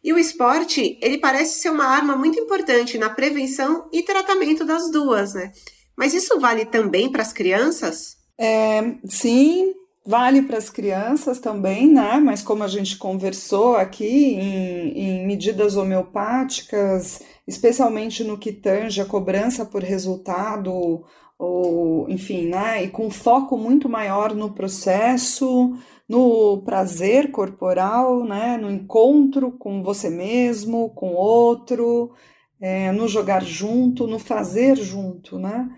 E 0.02 0.14
o 0.14 0.18
esporte, 0.18 0.98
ele 1.02 1.18
parece 1.18 1.60
ser 1.60 1.70
uma 1.70 1.86
arma 1.86 2.16
muito 2.16 2.40
importante 2.40 2.98
na 2.98 3.10
prevenção 3.10 3.90
e 3.92 4.02
tratamento 4.02 4.64
das 4.64 4.90
duas, 4.90 5.34
né? 5.34 5.52
Mas 5.94 6.14
isso 6.14 6.40
vale 6.40 6.66
também 6.66 7.12
para 7.12 7.22
as 7.22 7.34
crianças? 7.34 8.16
É, 8.40 8.96
sim, 9.10 9.74
Vale 10.06 10.42
para 10.42 10.58
as 10.58 10.70
crianças 10.70 11.40
também, 11.40 11.88
né? 11.88 12.20
Mas 12.20 12.42
como 12.42 12.62
a 12.64 12.68
gente 12.68 12.98
conversou 12.98 13.78
aqui 13.78 14.34
em, 14.36 14.90
em, 14.98 15.26
medidas 15.26 15.78
homeopáticas, 15.78 17.22
especialmente 17.48 18.22
no 18.22 18.38
que 18.38 18.52
tange 18.52 19.00
a 19.00 19.06
cobrança 19.06 19.66
por 19.66 19.82
resultado, 19.82 21.06
ou 21.40 22.10
enfim, 22.10 22.48
né? 22.48 22.84
E 22.84 22.90
com 22.90 23.10
foco 23.10 23.58
muito 23.58 23.88
maior 23.88 24.36
no 24.36 24.54
processo, 24.54 25.74
no 26.08 26.62
prazer 26.64 27.32
corporal, 27.32 28.26
né? 28.26 28.58
No 28.58 28.70
encontro 28.70 29.54
com 29.54 29.82
você 29.82 30.10
mesmo, 30.10 30.90
com 30.90 31.14
outro, 31.14 32.12
é, 32.60 32.92
no 32.92 33.08
jogar 33.08 33.44
junto, 33.44 34.06
no 34.06 34.20
fazer 34.20 34.76
junto, 34.76 35.40
né? 35.40 35.70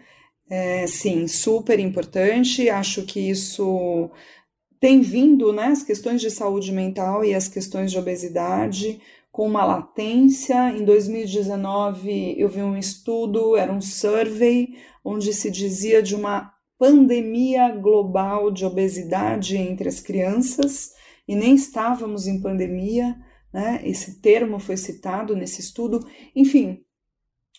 É, 0.49 0.85
sim, 0.87 1.27
super 1.27 1.79
importante. 1.79 2.69
Acho 2.69 3.03
que 3.03 3.19
isso 3.19 4.09
tem 4.79 5.01
vindo, 5.01 5.51
né, 5.51 5.67
as 5.67 5.81
questões 5.83 6.21
de 6.21 6.29
saúde 6.29 6.71
mental 6.71 7.25
e 7.25 7.33
as 7.33 7.47
questões 7.47 7.91
de 7.91 7.97
obesidade 7.97 9.01
com 9.31 9.47
uma 9.47 9.65
latência. 9.65 10.69
Em 10.71 10.85
2019, 10.85 12.39
eu 12.39 12.47
vi 12.47 12.61
um 12.61 12.77
estudo, 12.77 13.57
era 13.57 13.71
um 13.73 13.81
survey, 13.81 14.77
onde 15.03 15.33
se 15.33 15.49
dizia 15.51 16.01
de 16.01 16.15
uma 16.15 16.53
pandemia 16.77 17.69
global 17.69 18.51
de 18.51 18.65
obesidade 18.65 19.57
entre 19.57 19.89
as 19.89 19.99
crianças, 19.99 20.93
e 21.27 21.35
nem 21.35 21.55
estávamos 21.55 22.27
em 22.27 22.41
pandemia, 22.41 23.15
né? 23.51 23.81
Esse 23.83 24.21
termo 24.21 24.59
foi 24.59 24.77
citado 24.77 25.35
nesse 25.35 25.61
estudo. 25.61 25.99
Enfim, 26.35 26.84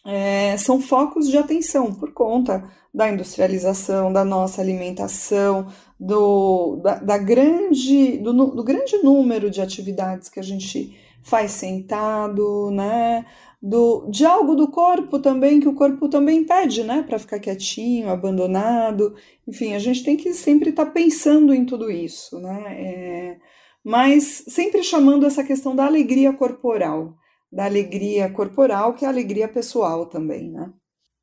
é, 0.06 0.56
são 0.56 0.80
focos 0.80 1.28
de 1.28 1.36
atenção 1.36 1.92
por 1.92 2.12
conta 2.12 2.70
da 2.94 3.10
industrialização, 3.10 4.12
da 4.12 4.24
nossa 4.24 4.62
alimentação, 4.62 5.66
do, 5.98 6.76
da, 6.76 6.94
da 6.94 7.18
grande, 7.18 8.16
do, 8.18 8.32
do, 8.32 8.62
grande 8.62 8.98
número 9.02 9.50
de 9.50 9.60
atividades 9.60 10.28
que 10.28 10.38
a 10.38 10.42
gente 10.42 10.96
faz 11.22 11.50
sentado, 11.50 12.70
né? 12.70 13.26
Do, 13.60 14.06
de 14.08 14.24
algo 14.24 14.54
do 14.54 14.68
corpo 14.68 15.18
também, 15.18 15.58
que 15.58 15.68
o 15.68 15.74
corpo 15.74 16.08
também 16.08 16.44
pede, 16.44 16.84
né? 16.84 17.02
Para 17.02 17.18
ficar 17.18 17.40
quietinho, 17.40 18.08
abandonado. 18.08 19.14
Enfim, 19.46 19.74
a 19.74 19.78
gente 19.80 20.04
tem 20.04 20.16
que 20.16 20.32
sempre 20.32 20.70
estar 20.70 20.86
tá 20.86 20.90
pensando 20.92 21.52
em 21.52 21.64
tudo 21.64 21.90
isso, 21.90 22.38
né? 22.38 22.62
É, 22.78 23.36
mas 23.84 24.44
sempre 24.46 24.84
chamando 24.84 25.26
essa 25.26 25.42
questão 25.42 25.74
da 25.74 25.84
alegria 25.84 26.32
corporal 26.32 27.14
da 27.50 27.64
alegria 27.64 28.30
corporal, 28.30 28.94
que 28.94 29.04
é 29.04 29.08
a 29.08 29.10
alegria 29.10 29.48
pessoal 29.48 30.06
também, 30.06 30.50
né? 30.50 30.72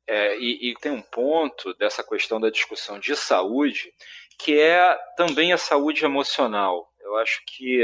É, 0.06 0.36
e, 0.38 0.70
e, 0.70 0.74
tem 0.74 0.92
um 0.92 1.00
ponto 1.00 1.72
dessa 1.74 2.04
questão 2.04 2.38
da 2.38 2.50
discussão 2.50 2.98
de 2.98 3.16
saúde 3.16 3.90
que 4.38 4.58
é 4.58 4.98
também 5.16 5.52
a 5.52 5.58
saúde 5.58 6.04
emocional. 6.04 6.92
Eu 7.00 7.16
acho 7.16 7.42
que 7.46 7.82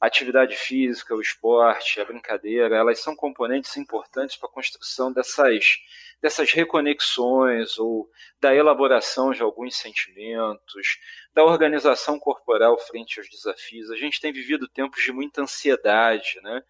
a 0.00 0.06
atividade 0.06 0.56
física, 0.56 1.14
o 1.14 1.20
esporte, 1.20 2.00
a 2.00 2.04
brincadeira, 2.04 2.76
elas 2.76 2.98
são 3.00 3.14
componentes 3.14 3.76
importantes 3.76 4.36
para 4.36 4.48
a 4.48 4.52
construção 4.52 5.12
dessas, 5.12 5.78
dessas 6.20 6.52
reconexões 6.52 7.78
ou 7.78 8.10
da 8.40 8.54
elaboração 8.54 9.32
de 9.32 9.42
alguns 9.42 9.76
sentimentos, 9.76 10.98
da 11.32 11.44
organização 11.44 12.18
corporal 12.18 12.78
frente 12.78 13.18
aos 13.18 13.28
desafios. 13.28 13.90
A 13.90 13.96
gente 13.96 14.20
tem 14.20 14.32
vivido 14.32 14.68
tempos 14.68 15.02
de 15.02 15.12
muita 15.12 15.42
ansiedade, 15.42 16.40
né? 16.42 16.62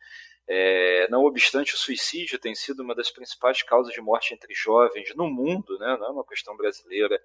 É, 0.47 1.09
não 1.09 1.25
obstante, 1.25 1.75
o 1.75 1.79
suicídio 1.79 2.39
tem 2.39 2.55
sido 2.55 2.83
uma 2.83 2.95
das 2.95 3.11
principais 3.11 3.63
causas 3.63 3.95
de 3.95 4.01
morte 4.01 4.35
entre 4.35 4.53
jovens 4.55 5.15
no 5.15 5.29
mundo, 5.31 5.79
né? 5.79 5.97
não 5.99 6.07
é 6.07 6.11
uma 6.11 6.27
questão 6.27 6.57
brasileira. 6.57 7.21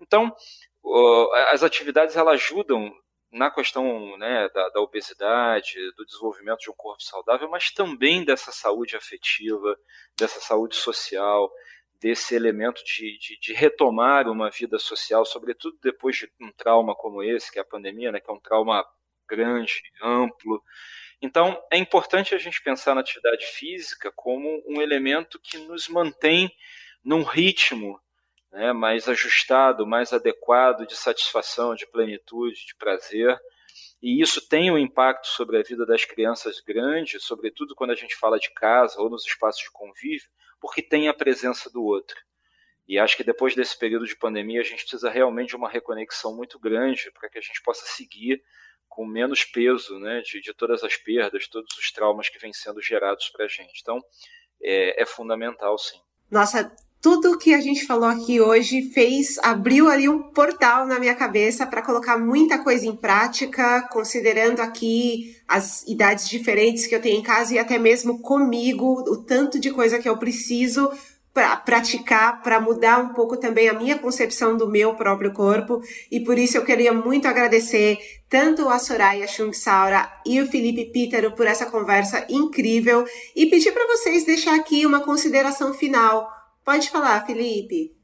Então, 0.00 0.34
as 1.50 1.62
atividades 1.62 2.16
elas 2.16 2.34
ajudam 2.34 2.92
na 3.32 3.50
questão 3.50 4.16
né, 4.16 4.48
da, 4.54 4.68
da, 4.70 4.80
obesidade, 4.80 5.74
do 5.96 6.06
desenvolvimento 6.06 6.60
de 6.60 6.70
um 6.70 6.74
corpo 6.74 7.02
saudável, 7.02 7.48
mas 7.50 7.70
também 7.70 8.24
dessa 8.24 8.50
saúde 8.50 8.96
afetiva, 8.96 9.76
dessa 10.16 10.40
saúde 10.40 10.76
social, 10.76 11.50
desse 12.00 12.34
elemento 12.34 12.82
de, 12.84 13.18
de, 13.18 13.38
de, 13.38 13.52
retomar 13.52 14.28
uma 14.28 14.50
vida 14.50 14.78
social, 14.78 15.24
sobretudo 15.24 15.76
depois 15.82 16.16
de 16.16 16.30
um 16.40 16.52
trauma 16.52 16.94
como 16.94 17.22
esse, 17.22 17.50
que 17.50 17.58
é 17.58 17.62
a 17.62 17.64
pandemia, 17.64 18.12
né, 18.12 18.20
que 18.20 18.30
é 18.30 18.34
um 18.34 18.40
trauma 18.40 18.84
grande, 19.28 19.82
amplo. 20.02 20.62
Então, 21.20 21.62
é 21.72 21.78
importante 21.78 22.34
a 22.34 22.38
gente 22.38 22.62
pensar 22.62 22.94
na 22.94 23.00
atividade 23.00 23.46
física 23.46 24.12
como 24.14 24.62
um 24.66 24.82
elemento 24.82 25.40
que 25.40 25.58
nos 25.58 25.88
mantém 25.88 26.50
num 27.02 27.22
ritmo 27.22 27.98
né, 28.52 28.72
mais 28.72 29.08
ajustado, 29.08 29.86
mais 29.86 30.12
adequado 30.12 30.86
de 30.86 30.96
satisfação, 30.96 31.74
de 31.74 31.86
plenitude, 31.86 32.66
de 32.66 32.74
prazer. 32.76 33.38
E 34.02 34.20
isso 34.20 34.46
tem 34.46 34.70
um 34.70 34.78
impacto 34.78 35.26
sobre 35.26 35.58
a 35.58 35.62
vida 35.62 35.86
das 35.86 36.04
crianças 36.04 36.60
grandes, 36.60 37.24
sobretudo 37.24 37.74
quando 37.74 37.90
a 37.90 37.94
gente 37.94 38.14
fala 38.16 38.38
de 38.38 38.50
casa 38.52 39.00
ou 39.00 39.08
nos 39.08 39.24
espaços 39.24 39.62
de 39.62 39.70
convívio, 39.70 40.28
porque 40.60 40.82
tem 40.82 41.08
a 41.08 41.14
presença 41.14 41.70
do 41.70 41.82
outro. 41.82 42.16
E 42.88 42.98
acho 42.98 43.16
que 43.16 43.24
depois 43.24 43.54
desse 43.54 43.76
período 43.78 44.06
de 44.06 44.16
pandemia, 44.16 44.60
a 44.60 44.64
gente 44.64 44.80
precisa 44.80 45.10
realmente 45.10 45.48
de 45.48 45.56
uma 45.56 45.68
reconexão 45.68 46.36
muito 46.36 46.58
grande 46.58 47.10
para 47.10 47.28
que 47.28 47.38
a 47.38 47.42
gente 47.42 47.60
possa 47.62 47.84
seguir 47.86 48.42
com 48.88 49.06
menos 49.06 49.44
peso 49.44 49.98
né, 49.98 50.22
de, 50.22 50.40
de 50.40 50.54
todas 50.54 50.82
as 50.82 50.96
perdas, 50.96 51.48
todos 51.48 51.76
os 51.76 51.92
traumas 51.92 52.28
que 52.28 52.38
vêm 52.38 52.52
sendo 52.52 52.80
gerados 52.80 53.28
para 53.28 53.44
a 53.44 53.48
gente. 53.48 53.80
Então, 53.82 54.00
é, 54.62 55.02
é 55.02 55.06
fundamental, 55.06 55.78
sim. 55.78 55.98
Nossa, 56.30 56.74
tudo 57.00 57.38
que 57.38 57.54
a 57.54 57.60
gente 57.60 57.86
falou 57.86 58.08
aqui 58.08 58.40
hoje 58.40 58.90
fez, 58.90 59.38
abriu 59.38 59.88
ali 59.88 60.08
um 60.08 60.30
portal 60.32 60.86
na 60.86 60.98
minha 60.98 61.14
cabeça 61.14 61.66
para 61.66 61.82
colocar 61.82 62.18
muita 62.18 62.58
coisa 62.58 62.86
em 62.86 62.96
prática, 62.96 63.82
considerando 63.92 64.60
aqui 64.60 65.36
as 65.46 65.86
idades 65.86 66.28
diferentes 66.28 66.86
que 66.86 66.94
eu 66.94 67.00
tenho 67.00 67.20
em 67.20 67.22
casa 67.22 67.54
e 67.54 67.58
até 67.58 67.78
mesmo 67.78 68.20
comigo, 68.20 69.04
o 69.08 69.22
tanto 69.22 69.60
de 69.60 69.70
coisa 69.70 70.00
que 70.00 70.08
eu 70.08 70.18
preciso 70.18 70.90
para 71.36 71.54
praticar, 71.54 72.40
para 72.40 72.58
mudar 72.58 72.96
um 72.98 73.10
pouco 73.10 73.36
também 73.36 73.68
a 73.68 73.74
minha 73.74 73.98
concepção 73.98 74.56
do 74.56 74.70
meu 74.70 74.94
próprio 74.94 75.34
corpo. 75.34 75.82
E 76.10 76.18
por 76.18 76.38
isso 76.38 76.56
eu 76.56 76.64
queria 76.64 76.94
muito 76.94 77.28
agradecer 77.28 77.98
tanto 78.26 78.66
a 78.70 78.78
Soraya 78.78 79.28
Chung 79.28 79.52
Saura 79.52 80.10
e 80.24 80.40
o 80.40 80.46
Felipe 80.46 80.86
Pítero 80.86 81.32
por 81.32 81.46
essa 81.46 81.66
conversa 81.66 82.26
incrível 82.30 83.04
e 83.36 83.44
pedir 83.44 83.72
para 83.72 83.86
vocês 83.86 84.24
deixar 84.24 84.54
aqui 84.54 84.86
uma 84.86 85.00
consideração 85.00 85.74
final. 85.74 86.26
Pode 86.64 86.88
falar, 86.88 87.26
Felipe. 87.26 87.95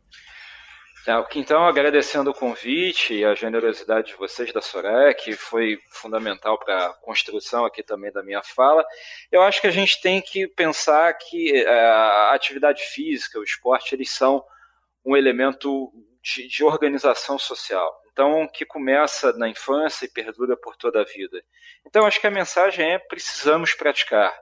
Então, 1.34 1.66
agradecendo 1.66 2.30
o 2.30 2.34
convite 2.34 3.12
e 3.12 3.24
a 3.24 3.34
generosidade 3.34 4.08
de 4.08 4.16
vocês 4.16 4.52
da 4.52 4.60
Soraya, 4.60 5.12
que 5.12 5.32
foi 5.32 5.80
fundamental 5.90 6.56
para 6.56 6.86
a 6.86 6.94
construção 6.94 7.64
aqui 7.64 7.82
também 7.82 8.12
da 8.12 8.22
minha 8.22 8.40
fala, 8.40 8.86
eu 9.30 9.42
acho 9.42 9.60
que 9.60 9.66
a 9.66 9.72
gente 9.72 10.00
tem 10.00 10.22
que 10.22 10.46
pensar 10.46 11.12
que 11.14 11.56
é, 11.56 11.68
a 11.68 12.32
atividade 12.32 12.82
física, 12.84 13.40
o 13.40 13.42
esporte, 13.42 13.96
eles 13.96 14.12
são 14.12 14.44
um 15.04 15.16
elemento 15.16 15.92
de, 16.22 16.46
de 16.46 16.62
organização 16.62 17.36
social. 17.36 18.00
Então, 18.12 18.46
que 18.46 18.64
começa 18.64 19.32
na 19.32 19.48
infância 19.48 20.04
e 20.04 20.08
perdura 20.08 20.56
por 20.56 20.76
toda 20.76 21.00
a 21.00 21.04
vida. 21.04 21.42
Então, 21.84 22.06
acho 22.06 22.20
que 22.20 22.26
a 22.28 22.30
mensagem 22.30 22.92
é: 22.92 22.98
precisamos 22.98 23.74
praticar, 23.74 24.32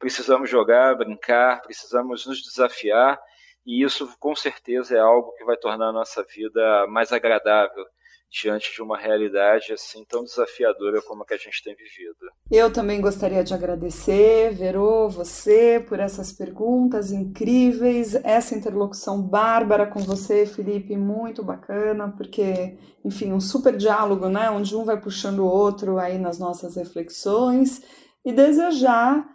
precisamos 0.00 0.50
jogar, 0.50 0.96
brincar, 0.96 1.62
precisamos 1.62 2.26
nos 2.26 2.42
desafiar 2.42 3.20
e 3.68 3.84
isso 3.84 4.08
com 4.18 4.34
certeza 4.34 4.96
é 4.96 4.98
algo 4.98 5.30
que 5.32 5.44
vai 5.44 5.54
tornar 5.58 5.90
a 5.90 5.92
nossa 5.92 6.24
vida 6.24 6.86
mais 6.88 7.12
agradável 7.12 7.84
diante 8.30 8.72
de 8.74 8.80
uma 8.80 8.96
realidade 8.96 9.74
assim 9.74 10.06
tão 10.06 10.24
desafiadora 10.24 11.02
como 11.02 11.22
a 11.22 11.26
que 11.26 11.34
a 11.34 11.36
gente 11.36 11.62
tem 11.62 11.74
vivido. 11.74 12.16
Eu 12.50 12.72
também 12.72 12.98
gostaria 12.98 13.44
de 13.44 13.52
agradecer, 13.52 14.54
Verô, 14.54 15.10
você, 15.10 15.84
por 15.86 16.00
essas 16.00 16.32
perguntas 16.32 17.12
incríveis, 17.12 18.14
essa 18.24 18.54
interlocução 18.54 19.20
bárbara 19.20 19.86
com 19.86 20.00
você, 20.00 20.46
Felipe, 20.46 20.96
muito 20.96 21.42
bacana, 21.42 22.10
porque, 22.16 22.78
enfim, 23.04 23.34
um 23.34 23.40
super 23.40 23.76
diálogo, 23.76 24.30
né, 24.30 24.48
onde 24.50 24.74
um 24.74 24.84
vai 24.84 24.98
puxando 24.98 25.40
o 25.40 25.46
outro 25.46 25.98
aí 25.98 26.16
nas 26.16 26.38
nossas 26.38 26.76
reflexões, 26.76 27.82
e 28.24 28.32
desejar 28.32 29.26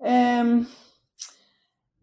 é, 0.00 0.42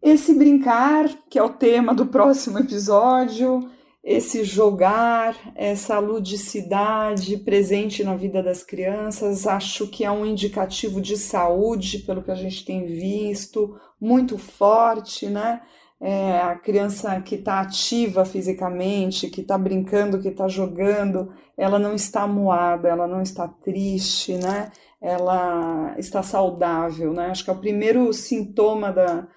esse 0.02 0.34
brincar, 0.34 1.10
que 1.30 1.40
é 1.40 1.44
o 1.44 1.50
tema 1.50 1.94
do 1.94 2.06
próximo 2.06 2.60
episódio, 2.60 3.70
esse 4.04 4.46
jogar, 4.46 5.36
essa 5.54 6.00
ludicidade 6.00 7.36
presente 7.40 8.06
na 8.06 8.16
vida 8.16 8.42
das 8.42 8.64
crianças, 8.64 9.46
acho 9.46 9.86
que 9.88 10.06
é 10.06 10.10
um 10.10 10.26
indicativo 10.26 11.02
de 11.02 11.18
saúde, 11.18 12.00
pelo 12.00 12.24
que 12.24 12.32
a 12.32 12.36
gente 12.36 12.64
tem 12.64 12.86
visto, 12.86 13.78
muito 14.00 14.38
forte, 14.38 15.28
né? 15.28 15.62
É, 16.00 16.40
a 16.40 16.56
criança 16.56 17.20
que 17.20 17.36
está 17.36 17.60
ativa 17.60 18.24
fisicamente, 18.24 19.30
que 19.30 19.42
está 19.42 19.58
brincando, 19.58 20.22
que 20.22 20.30
está 20.30 20.48
jogando, 20.48 21.34
ela 21.58 21.78
não 21.78 21.94
está 21.94 22.26
moada, 22.26 22.88
ela 22.88 23.08
não 23.08 23.22
está 23.22 23.48
triste, 23.48 24.36
né? 24.36 24.72
Ela 25.02 25.96
está 25.98 26.24
saudável, 26.24 27.12
né? 27.12 27.32
Acho 27.32 27.44
que 27.44 27.50
é 27.50 27.54
o 27.54 27.60
primeiro 27.60 28.14
sintoma 28.14 28.94
da, 28.94 29.28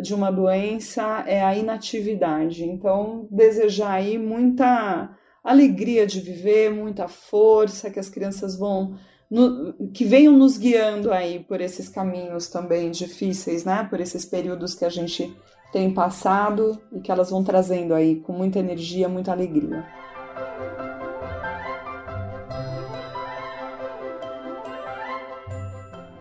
de 0.00 0.14
uma 0.14 0.30
doença 0.30 1.24
é 1.26 1.42
a 1.42 1.56
inatividade. 1.56 2.64
Então, 2.64 3.28
desejar 3.30 3.92
aí 3.92 4.18
muita 4.18 5.10
alegria 5.42 6.06
de 6.06 6.20
viver, 6.20 6.70
muita 6.70 7.08
força, 7.08 7.90
que 7.90 7.98
as 7.98 8.08
crianças 8.08 8.58
vão 8.58 8.96
no, 9.30 9.90
que 9.92 10.04
venham 10.04 10.32
nos 10.32 10.56
guiando 10.56 11.12
aí 11.12 11.40
por 11.40 11.60
esses 11.60 11.88
caminhos 11.88 12.48
também 12.48 12.90
difíceis, 12.90 13.64
né? 13.64 13.84
Por 13.88 14.00
esses 14.00 14.24
períodos 14.24 14.74
que 14.74 14.84
a 14.84 14.88
gente 14.88 15.36
tem 15.72 15.92
passado 15.92 16.80
e 16.92 17.00
que 17.00 17.10
elas 17.10 17.30
vão 17.30 17.42
trazendo 17.42 17.92
aí 17.92 18.16
com 18.20 18.32
muita 18.32 18.58
energia, 18.58 19.08
muita 19.08 19.32
alegria. 19.32 19.84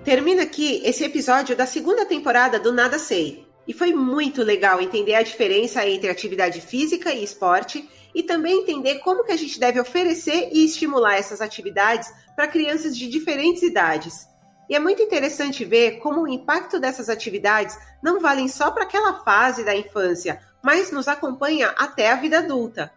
Termina 0.06 0.44
aqui 0.44 0.84
esse 0.86 1.04
episódio 1.04 1.56
da 1.56 1.66
segunda 1.66 2.06
temporada 2.06 2.60
do 2.60 2.72
Nada 2.72 3.00
Sei. 3.00 3.44
E 3.68 3.74
foi 3.74 3.92
muito 3.92 4.44
legal 4.44 4.80
entender 4.80 5.16
a 5.16 5.24
diferença 5.24 5.84
entre 5.84 6.12
atividade 6.12 6.62
física 6.62 7.12
e 7.12 7.24
esporte 7.24 7.90
e 8.14 8.22
também 8.22 8.62
entender 8.62 9.00
como 9.00 9.24
que 9.24 9.32
a 9.32 9.36
gente 9.36 9.60
deve 9.60 9.80
oferecer 9.80 10.50
e 10.54 10.64
estimular 10.64 11.16
essas 11.16 11.42
atividades 11.42 12.14
para 12.36 12.48
crianças 12.48 12.96
de 12.96 13.10
diferentes 13.10 13.64
idades. 13.64 14.28
E 14.70 14.76
é 14.76 14.80
muito 14.80 15.02
interessante 15.02 15.66
ver 15.66 15.98
como 15.98 16.22
o 16.22 16.28
impacto 16.28 16.80
dessas 16.80 17.10
atividades 17.10 17.76
não 18.04 18.20
valem 18.20 18.48
só 18.48 18.70
para 18.70 18.84
aquela 18.84 19.24
fase 19.24 19.64
da 19.66 19.76
infância, 19.76 20.40
mas 20.64 20.92
nos 20.92 21.08
acompanha 21.08 21.70
até 21.70 22.12
a 22.12 22.16
vida 22.16 22.38
adulta. 22.38 22.94